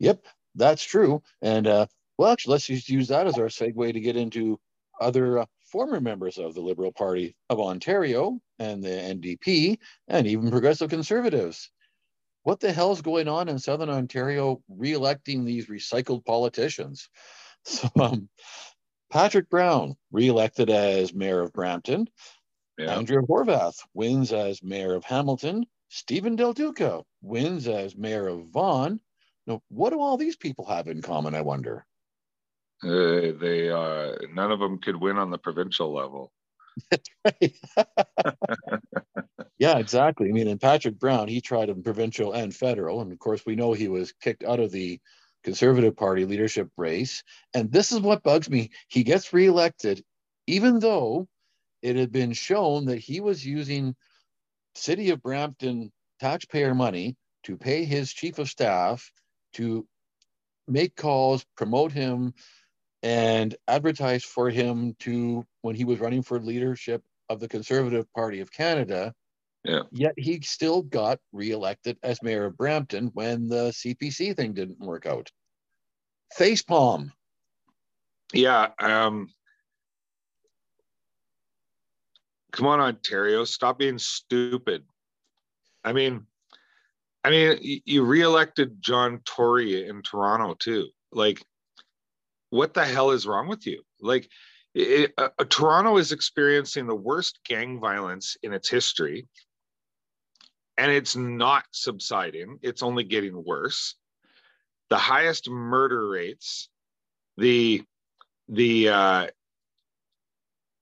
[0.00, 0.24] Yep,
[0.54, 1.22] that's true.
[1.42, 1.86] And uh,
[2.16, 4.58] well, actually, let's just use that as our segue to get into
[5.00, 10.50] other uh, former members of the Liberal Party of Ontario and the NDP and even
[10.50, 11.70] progressive conservatives.
[12.42, 17.08] What the hell is going on in Southern Ontario re-electing these recycled politicians?
[17.64, 18.30] So, um,
[19.10, 22.08] Patrick Brown, re-elected as mayor of Brampton.
[22.78, 22.96] Yeah.
[22.96, 25.66] Andrea Horwath wins as mayor of Hamilton.
[25.88, 29.00] Stephen Del Duca wins as mayor of Vaughan.
[29.46, 31.84] Now, what do all these people have in common, I wonder?
[32.82, 36.32] Uh, they uh, none of them could win on the provincial level.
[39.58, 40.28] yeah, exactly.
[40.28, 43.56] I mean, and Patrick Brown, he tried in provincial and federal, and of course, we
[43.56, 45.00] know he was kicked out of the
[45.42, 47.24] Conservative Party leadership race.
[47.52, 50.04] And this is what bugs me: he gets reelected,
[50.46, 51.26] even though
[51.82, 53.96] it had been shown that he was using
[54.74, 59.10] city of Brampton taxpayer money to pay his chief of staff
[59.54, 59.86] to
[60.66, 62.34] make calls, promote him,
[63.02, 68.40] and advertised for him to when he was running for leadership of the Conservative Party
[68.40, 69.14] of Canada.
[69.64, 69.82] Yeah.
[69.90, 75.06] Yet he still got reelected as mayor of Brampton when the CPC thing didn't work
[75.06, 75.30] out.
[76.38, 77.10] Facepalm.
[78.32, 78.68] Yeah.
[78.80, 79.28] Um,
[82.52, 84.84] come on, Ontario, stop being stupid.
[85.84, 86.26] I mean,
[87.24, 90.88] I mean, you reelected John Tory in Toronto too.
[91.12, 91.42] Like,
[92.50, 93.82] what the hell is wrong with you?
[94.00, 94.28] Like,
[94.74, 99.26] it, uh, uh, Toronto is experiencing the worst gang violence in its history,
[100.76, 102.58] and it's not subsiding.
[102.62, 103.96] It's only getting worse.
[104.90, 106.68] The highest murder rates,
[107.36, 107.82] the
[108.48, 109.26] the uh,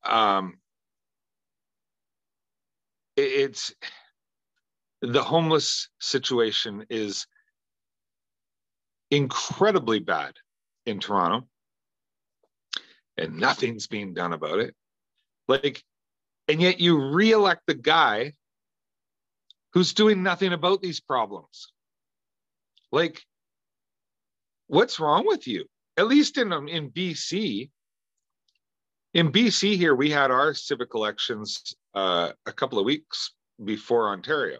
[0.04, 0.58] um,
[3.16, 3.74] it, it's
[5.00, 7.26] the homeless situation is
[9.10, 10.34] incredibly bad
[10.84, 11.46] in Toronto
[13.18, 14.74] and nothing's being done about it.
[15.48, 15.82] Like,
[16.48, 18.32] and yet you reelect the guy
[19.72, 21.72] who's doing nothing about these problems.
[22.92, 23.22] Like,
[24.68, 25.66] what's wrong with you?
[25.96, 27.70] At least in um, in BC,
[29.14, 33.32] in BC here we had our civic elections uh, a couple of weeks
[33.64, 34.58] before Ontario,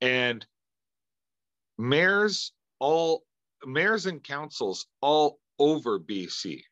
[0.00, 0.44] and
[1.78, 3.22] mayors all
[3.64, 6.62] mayors and councils all over BC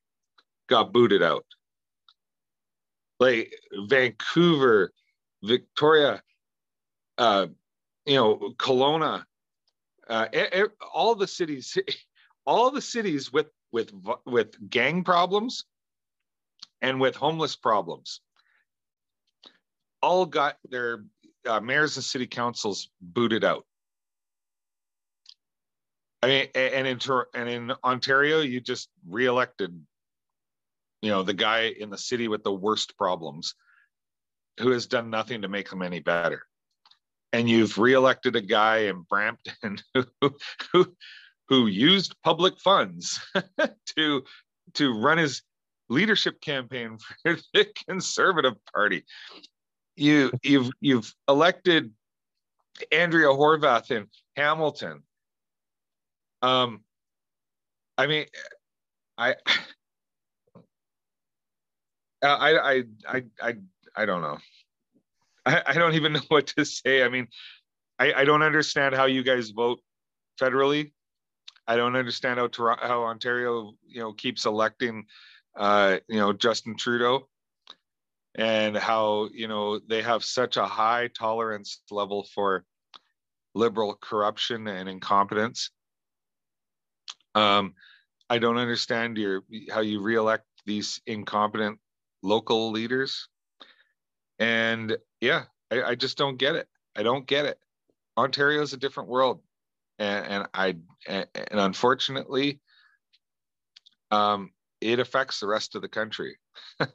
[0.69, 1.45] got booted out.
[3.19, 4.93] Like Vancouver,
[5.43, 6.23] Victoria,
[7.19, 7.47] uh,
[8.05, 9.25] you know, Kelowna,
[10.09, 10.27] uh,
[10.93, 11.77] all the cities,
[12.47, 13.93] all the cities with with
[14.25, 15.64] with gang problems
[16.83, 18.21] and with homeless problems,
[20.03, 21.05] all got their
[21.47, 23.64] uh, mayors and city councils booted out.
[26.23, 26.99] I mean, and in
[27.35, 29.81] and in Ontario, you just reelected
[31.03, 33.55] you know the guy in the city with the worst problems
[34.61, 36.43] who has done nothing to make them any better.
[37.33, 40.37] And you've reelected a guy in brampton who
[40.73, 40.97] who,
[41.49, 43.21] who used public funds
[43.97, 44.23] to
[44.75, 45.43] to run his
[45.89, 49.05] leadership campaign for the conservative party.
[49.97, 51.93] You you've you've elected
[52.93, 55.03] andrea horwath in hamilton.
[56.43, 56.81] Um
[57.99, 58.27] i mean
[59.17, 59.35] i
[62.23, 63.55] I, I, I, I,
[63.95, 64.39] I don't know.
[65.47, 67.03] I, I don't even know what to say.
[67.03, 67.29] I mean,
[67.99, 69.81] I, I don't understand how you guys vote
[70.41, 70.93] federally.
[71.67, 75.07] I don't understand how Toronto, how Ontario, you know, keeps electing,
[75.57, 77.29] uh, you know, Justin Trudeau,
[78.37, 82.64] and how you know they have such a high tolerance level for
[83.55, 85.71] liberal corruption and incompetence.
[87.35, 87.75] Um,
[88.31, 91.79] I don't understand your how you reelect these incompetent
[92.27, 93.29] local leaders.
[94.39, 96.68] And yeah, I, I just don't get it.
[96.95, 97.59] I don't get it.
[98.16, 99.41] Ontario is a different world.
[99.99, 102.61] And, and I, and, and unfortunately,
[104.11, 104.51] um,
[104.81, 106.37] it affects the rest of the country.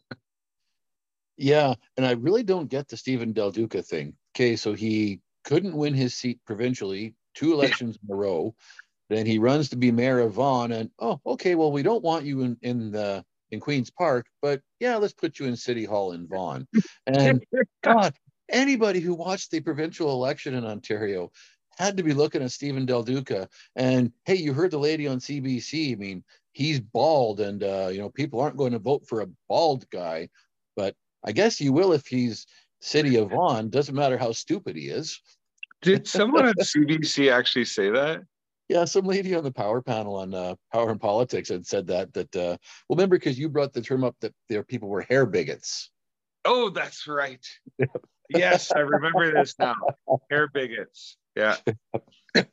[1.37, 1.73] yeah.
[1.97, 4.15] And I really don't get the Stephen Del Duca thing.
[4.35, 4.55] Okay.
[4.55, 8.53] So he couldn't win his seat provincially two elections in a row.
[9.09, 12.23] Then he runs to be mayor of Vaughan, and oh, okay, well, we don't want
[12.23, 16.11] you in, in the in Queen's Park, but yeah, let's put you in City Hall
[16.11, 16.67] in Vaughan.
[17.07, 17.43] And
[17.83, 18.13] God,
[18.49, 21.31] anybody who watched the provincial election in Ontario
[21.77, 23.47] had to be looking at Stephen Del Duca.
[23.75, 25.93] And hey, you heard the lady on CBC.
[25.93, 29.29] I mean, he's bald, and uh, you know, people aren't going to vote for a
[29.47, 30.29] bald guy,
[30.75, 32.45] but I guess you will if he's
[32.81, 33.69] City of Vaughan.
[33.69, 35.21] Doesn't matter how stupid he is.
[35.81, 38.21] Did someone at CBC actually say that?
[38.71, 42.13] Yeah, some lady on the power panel on uh, Power and Politics had said that.
[42.13, 42.55] That uh,
[42.87, 45.91] well, remember because you brought the term up that there people were hair bigots.
[46.45, 47.45] Oh, that's right.
[48.29, 49.75] yes, I remember this now.
[50.29, 51.17] Hair bigots.
[51.35, 51.57] Yeah.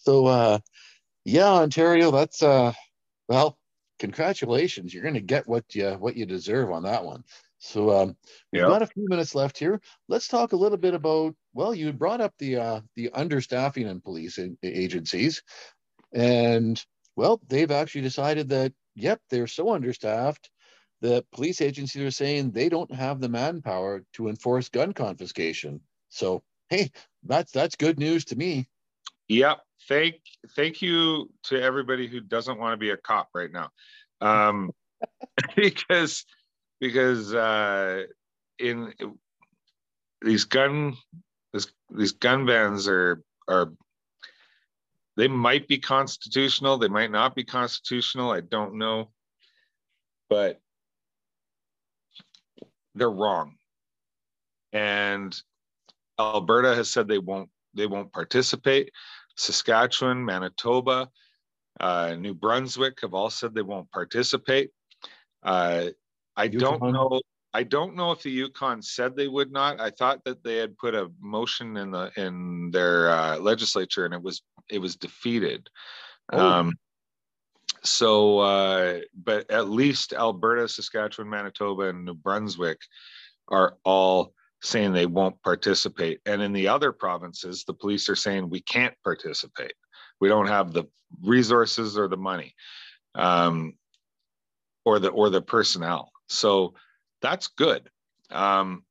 [0.00, 0.58] so, uh,
[1.26, 2.10] yeah, Ontario.
[2.10, 2.72] That's uh,
[3.28, 3.58] well,
[3.98, 4.94] congratulations.
[4.94, 7.24] You're going to get what you what you deserve on that one.
[7.58, 8.16] So um,
[8.52, 8.68] we've yep.
[8.68, 9.80] got a few minutes left here.
[10.08, 11.34] Let's talk a little bit about.
[11.54, 15.42] Well, you brought up the uh, the understaffing in police agencies,
[16.12, 16.82] and
[17.16, 20.50] well, they've actually decided that yep, they're so understaffed
[21.00, 25.80] that police agencies are saying they don't have the manpower to enforce gun confiscation.
[26.10, 26.90] So hey,
[27.24, 28.68] that's that's good news to me.
[29.28, 29.60] Yep.
[29.88, 30.16] Thank
[30.54, 33.70] thank you to everybody who doesn't want to be a cop right now.
[34.20, 34.70] Um,
[35.56, 36.24] because
[36.80, 38.04] because uh,
[38.58, 38.92] in
[40.22, 40.96] these gun
[41.52, 43.72] this, these gun bans are are
[45.16, 49.10] they might be constitutional they might not be constitutional i don't know
[50.28, 50.60] but
[52.98, 53.54] they're wrong.
[54.72, 55.34] And
[56.18, 58.90] alberta has said they won't they won't participate.
[59.36, 61.08] Saskatchewan manitoba
[61.80, 64.70] uh, new brunswick have all said they won't participate.
[65.42, 65.86] Uh,
[66.38, 67.20] I don't know.
[67.52, 69.80] I don't know if the Yukon said they would not.
[69.80, 74.14] I thought that they had put a motion in the in their uh, legislature and
[74.14, 75.68] it was it was defeated.
[76.32, 76.38] Oh.
[76.38, 76.74] Um,
[77.82, 82.78] so, uh, but at least Alberta, Saskatchewan, Manitoba, and New Brunswick
[83.48, 86.20] are all saying they won't participate.
[86.26, 89.74] And in the other provinces, the police are saying we can't participate.
[90.20, 90.84] We don't have the
[91.22, 92.54] resources or the money,
[93.14, 93.74] um,
[94.84, 96.10] or the or the personnel.
[96.28, 96.74] So
[97.22, 97.90] that's good.
[98.30, 98.84] Um,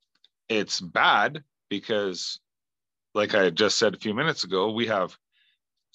[0.49, 2.39] it's bad because,
[3.13, 5.17] like I just said a few minutes ago, we have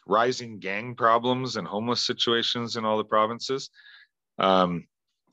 [0.07, 3.71] rising gang problems and homeless situations in all the provinces.
[4.39, 4.87] Um,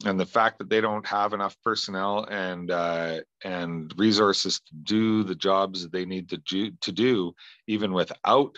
[0.06, 5.24] and the fact that they don't have enough personnel and uh, and resources to do
[5.24, 7.34] the jobs that they need to do, to do,
[7.68, 8.58] even without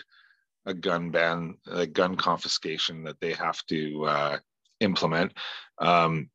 [0.66, 4.38] a gun ban, a gun confiscation that they have to uh,
[4.78, 5.32] implement,
[5.78, 6.30] um,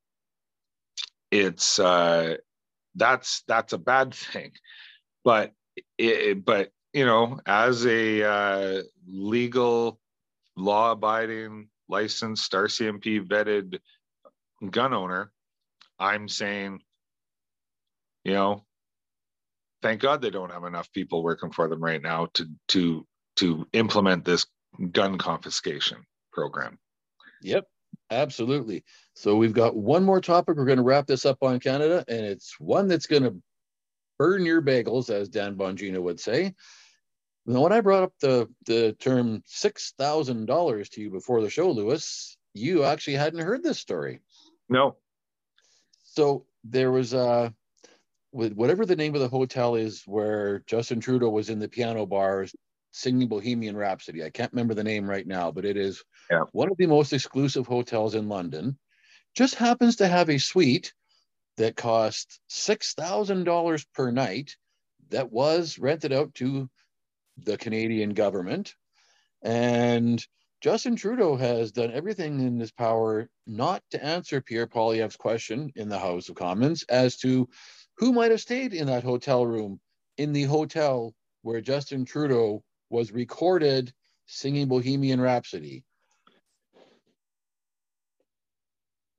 [1.32, 2.36] it's uh,
[2.96, 4.52] that's that's a bad thing.
[5.24, 5.54] But
[5.98, 10.00] it, but you know, as a uh, legal,
[10.56, 13.80] law-abiding, licensed RCMP vetted
[14.72, 15.32] gun owner,
[16.00, 16.82] I'm saying,
[18.24, 18.66] you know,
[19.82, 23.06] thank God they don't have enough people working for them right now to to
[23.38, 24.46] to implement this
[24.92, 26.78] gun confiscation program.
[27.42, 27.66] Yep.
[28.10, 28.84] Absolutely.
[29.16, 30.58] So we've got one more topic.
[30.58, 33.36] We're going to wrap this up on Canada, and it's one that's going to
[34.18, 36.55] burn your bagels, as Dan Bongino would say.
[37.45, 42.38] Now, when I brought up the, the term $6,000 to you before the show, Lewis,
[42.53, 44.20] you actually hadn't heard this story.
[44.68, 44.97] No.
[46.03, 47.53] So there was a,
[48.32, 52.05] with whatever the name of the hotel is where Justin Trudeau was in the piano
[52.05, 52.53] bars
[52.92, 54.24] singing Bohemian Rhapsody.
[54.24, 56.44] I can't remember the name right now, but it is yeah.
[56.52, 58.78] one of the most exclusive hotels in London.
[59.36, 60.94] Just happens to have a suite
[61.58, 64.56] that cost $6,000 per night
[65.10, 66.70] that was rented out to
[67.38, 68.76] the Canadian government.
[69.42, 70.26] And
[70.62, 75.88] Justin Trudeau has done everything in his power not to answer Pierre Poilievre's question in
[75.88, 77.48] the House of Commons as to
[77.98, 79.80] who might have stayed in that hotel room
[80.18, 81.14] in the hotel
[81.44, 83.94] where Justin Trudeau was recorded
[84.26, 85.84] singing Bohemian Rhapsody.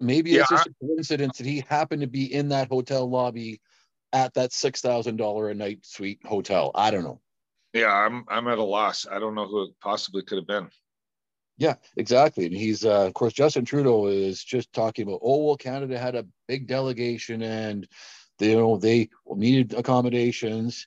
[0.01, 3.61] Maybe yeah, it's just a coincidence that he happened to be in that hotel lobby
[4.13, 6.71] at that six thousand dollar a night suite hotel.
[6.75, 7.21] I don't know.
[7.73, 9.07] Yeah, I'm I'm at a loss.
[9.11, 10.71] I don't know who it possibly could have been.
[11.59, 12.47] Yeah, exactly.
[12.47, 16.15] And he's uh, of course Justin Trudeau is just talking about oh well Canada had
[16.15, 17.89] a big delegation and
[18.39, 20.87] they you know they needed accommodations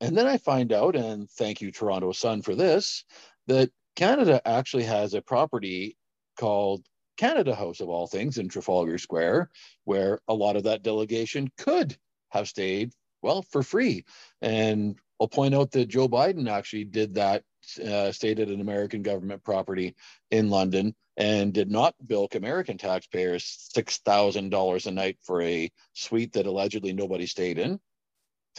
[0.00, 3.04] and then I find out, and thank you, Toronto Sun, for this,
[3.46, 5.96] that Canada actually has a property
[6.38, 6.84] called
[7.16, 9.50] Canada House, of all things, in Trafalgar Square,
[9.84, 11.96] where a lot of that delegation could
[12.30, 14.04] have stayed, well, for free.
[14.40, 17.44] And I'll point out that Joe Biden actually did that,
[17.84, 19.94] uh, stayed at an American government property
[20.30, 26.46] in London and did not bilk American taxpayers $6,000 a night for a suite that
[26.46, 27.78] allegedly nobody stayed in.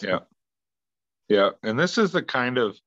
[0.04, 0.20] Yeah.
[1.32, 2.78] Yeah, and this is the kind of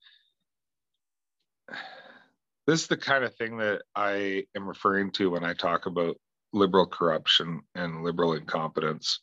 [2.66, 6.18] this is the kind of thing that I am referring to when I talk about
[6.52, 9.20] liberal corruption and liberal incompetence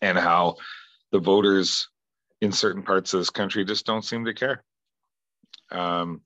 [0.00, 0.54] and how
[1.10, 1.88] the voters
[2.40, 4.62] in certain parts of this country just don't seem to care.
[5.72, 6.20] Um,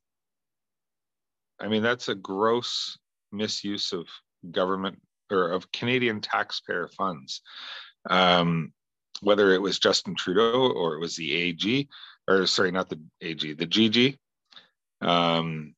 [1.58, 2.98] I mean, that's a gross
[3.32, 4.06] misuse of
[4.50, 5.00] government
[5.30, 7.40] or of Canadian taxpayer funds.
[8.10, 8.74] Um,
[9.24, 11.88] whether it was Justin Trudeau or it was the AG,
[12.28, 14.18] or sorry, not the AG, the GG,
[15.00, 15.74] um,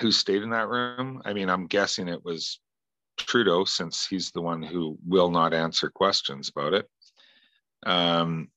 [0.00, 1.22] who stayed in that room.
[1.24, 2.60] I mean, I'm guessing it was
[3.16, 6.88] Trudeau, since he's the one who will not answer questions about it.
[7.84, 8.48] Um,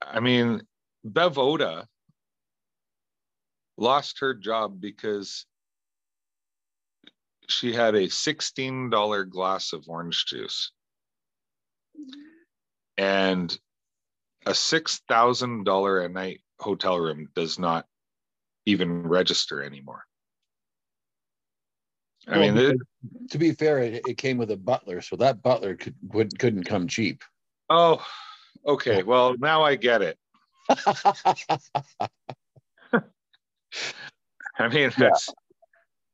[0.00, 0.62] I mean,
[1.04, 1.86] Bev Oda
[3.76, 5.46] lost her job because
[7.48, 10.72] she had a $16 glass of orange juice
[12.96, 13.56] and
[14.46, 17.86] a $6,000 a night hotel room does not
[18.66, 20.04] even register anymore.
[22.26, 22.76] I well, mean, it,
[23.30, 26.64] to be fair, it, it, came with a butler, so that butler could would, couldn't
[26.64, 27.22] come cheap.
[27.68, 28.02] Oh,
[28.66, 29.02] okay.
[29.02, 30.18] Well, now I get it.
[34.58, 35.34] I mean, that's yeah.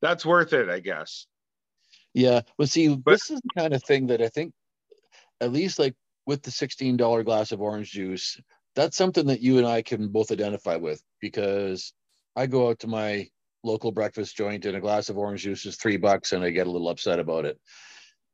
[0.03, 1.27] that's worth it, I guess.
[2.13, 2.41] Yeah.
[2.59, 4.53] Well, see, but, this is the kind of thing that I think,
[5.41, 5.95] at least like
[6.27, 8.41] with the $16 glass of orange juice,
[8.77, 11.93] that's something that you and I can both identify with because
[12.37, 13.29] I go out to my
[13.65, 16.67] local breakfast joint and a glass of orange juice is three bucks and I get
[16.67, 17.59] a little upset about it.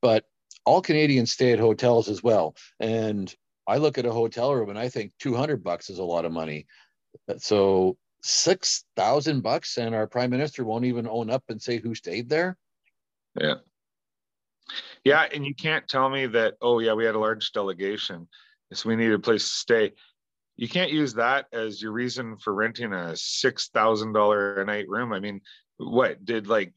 [0.02, 0.24] But
[0.64, 2.54] all Canadians stay at hotels as well.
[2.80, 3.34] And
[3.66, 6.32] I look at a hotel room and I think 200 bucks is a lot of
[6.32, 6.66] money.
[7.38, 12.28] So 6,000 bucks and our prime minister won't even own up and say who stayed
[12.28, 12.57] there.
[13.40, 13.54] Yeah.
[15.04, 15.26] Yeah.
[15.32, 18.28] And you can't tell me that, oh, yeah, we had a large delegation.
[18.72, 19.92] So we need a place to stay.
[20.56, 25.12] You can't use that as your reason for renting a $6,000 a night room.
[25.12, 25.40] I mean,
[25.76, 26.72] what did like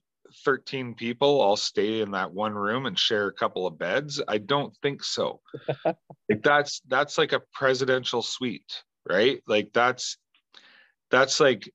[0.45, 4.21] 13 people all stay in that one room and share a couple of beds?
[4.27, 5.41] I don't think so.
[5.85, 9.41] like that's that's like a presidential suite, right?
[9.47, 10.17] Like that's
[11.09, 11.71] that's like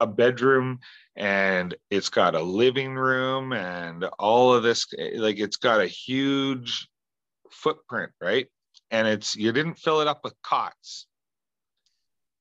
[0.00, 0.80] a bedroom
[1.16, 5.86] and it's got a living room and all of this eh, like it's got a
[5.86, 6.88] huge
[7.50, 8.46] footprint right?
[8.90, 11.06] And it's you didn't fill it up with cots.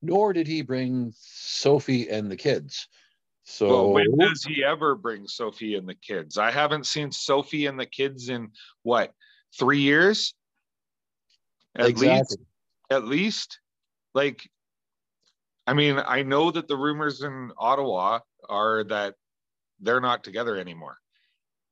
[0.02, 2.88] Nor did he bring sophie and the kids.
[3.46, 6.38] So well, when does he ever bring sophie and the kids?
[6.38, 8.50] I haven't seen sophie and the kids in
[8.84, 9.12] what
[9.58, 10.34] three years?
[11.76, 12.18] At exactly.
[12.18, 12.38] least
[12.90, 13.60] at least?
[14.14, 14.50] Like
[15.68, 19.16] I mean, I know that the rumors in Ottawa are that
[19.80, 20.98] they're not together anymore.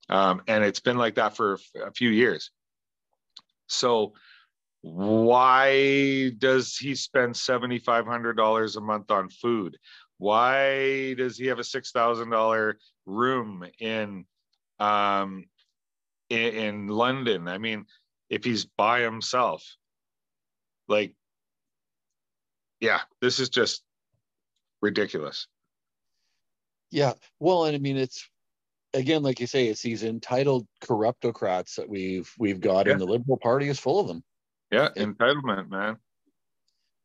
[0.10, 2.52] Um, and it's been like that for a few years.
[3.68, 4.14] So,
[4.82, 9.78] why does he spend $7,500 a month on food?
[10.18, 12.74] Why does he have a $6,000
[13.06, 14.26] room in,
[14.80, 15.46] um,
[16.30, 17.48] in, in London?
[17.48, 17.86] I mean,
[18.30, 19.64] if he's by himself,
[20.90, 21.16] like
[22.84, 23.82] yeah, this is just
[24.82, 25.48] ridiculous.
[26.92, 27.14] Yeah.
[27.40, 28.30] Well, and I mean, it's
[28.94, 32.92] again, like you say, it's these entitled corruptocrats that we've we've got, yeah.
[32.92, 34.22] and the Liberal Party is full of them.
[34.70, 35.96] Yeah, it, entitlement, man.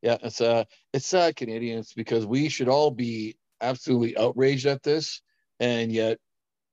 [0.01, 5.21] Yeah, it's uh it's sad Canadians because we should all be absolutely outraged at this,
[5.61, 6.17] and yet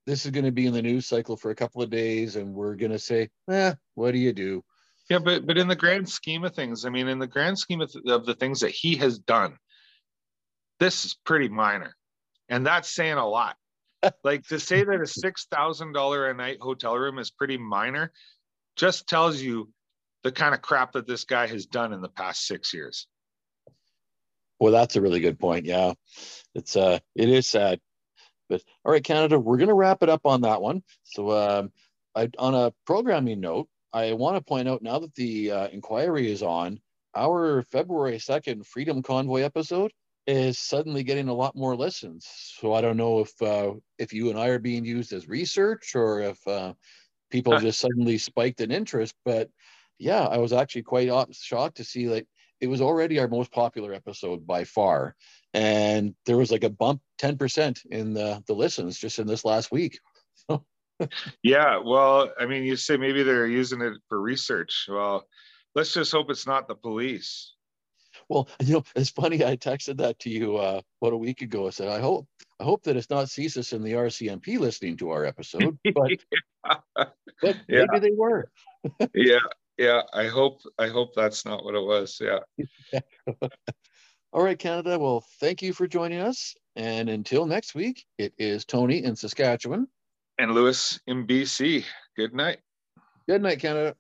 [0.05, 2.53] this is going to be in the news cycle for a couple of days, and
[2.53, 4.65] we're going to say, "Eh, what do you do?"
[5.09, 7.81] Yeah, but but in the grand scheme of things, I mean, in the grand scheme
[7.81, 9.57] of, of the things that he has done,
[10.81, 11.95] this is pretty minor,
[12.49, 13.57] and that's saying a lot.
[14.25, 18.13] like to say that a six thousand dollar a night hotel room is pretty minor,
[18.75, 19.71] just tells you
[20.25, 23.07] the kind of crap that this guy has done in the past six years.
[24.59, 25.67] Well, that's a really good point.
[25.67, 25.93] Yeah,
[26.55, 27.81] it's uh, it is sad,
[28.49, 30.83] but all right, Canada, we're gonna wrap it up on that one.
[31.05, 31.73] So, um,
[32.17, 36.31] I, on a programming note, I want to point out now that the uh, inquiry
[36.31, 36.81] is on,
[37.15, 39.93] our February 2nd Freedom Convoy episode
[40.27, 42.27] is suddenly getting a lot more listens.
[42.59, 45.95] So I don't know if uh, if you and I are being used as research
[45.95, 46.75] or if uh,
[47.31, 49.15] people just suddenly spiked in interest.
[49.25, 49.51] But
[49.99, 52.27] yeah, I was actually quite shocked to see like
[52.61, 55.15] it was already our most popular episode by far,
[55.55, 59.71] and there was like a bump 10% in the the listens just in this last
[59.71, 59.99] week
[61.43, 64.87] yeah, well, I mean, you say maybe they're using it for research.
[64.89, 65.27] Well,
[65.75, 67.55] let's just hope it's not the police.
[68.29, 69.45] Well, you know, it's funny.
[69.45, 71.67] I texted that to you uh, about a week ago.
[71.67, 72.27] I said, I hope,
[72.61, 77.05] I hope that it's not CSIS and the RCMP listening to our episode, but, yeah.
[77.43, 77.85] but yeah.
[77.91, 78.51] maybe they were.
[79.15, 79.39] yeah,
[79.79, 80.03] yeah.
[80.13, 82.21] I hope, I hope that's not what it was.
[82.21, 83.01] Yeah.
[84.33, 84.99] All right, Canada.
[84.99, 86.55] Well, thank you for joining us.
[86.75, 89.89] And until next week, it is Tony in Saskatchewan
[90.39, 91.85] and Lewis in BC.
[92.17, 92.59] Good night.
[93.29, 93.95] Good night, Canada.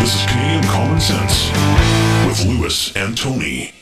[0.00, 1.50] This is Canadian Common Sense
[2.26, 3.72] with Lewis and Tony.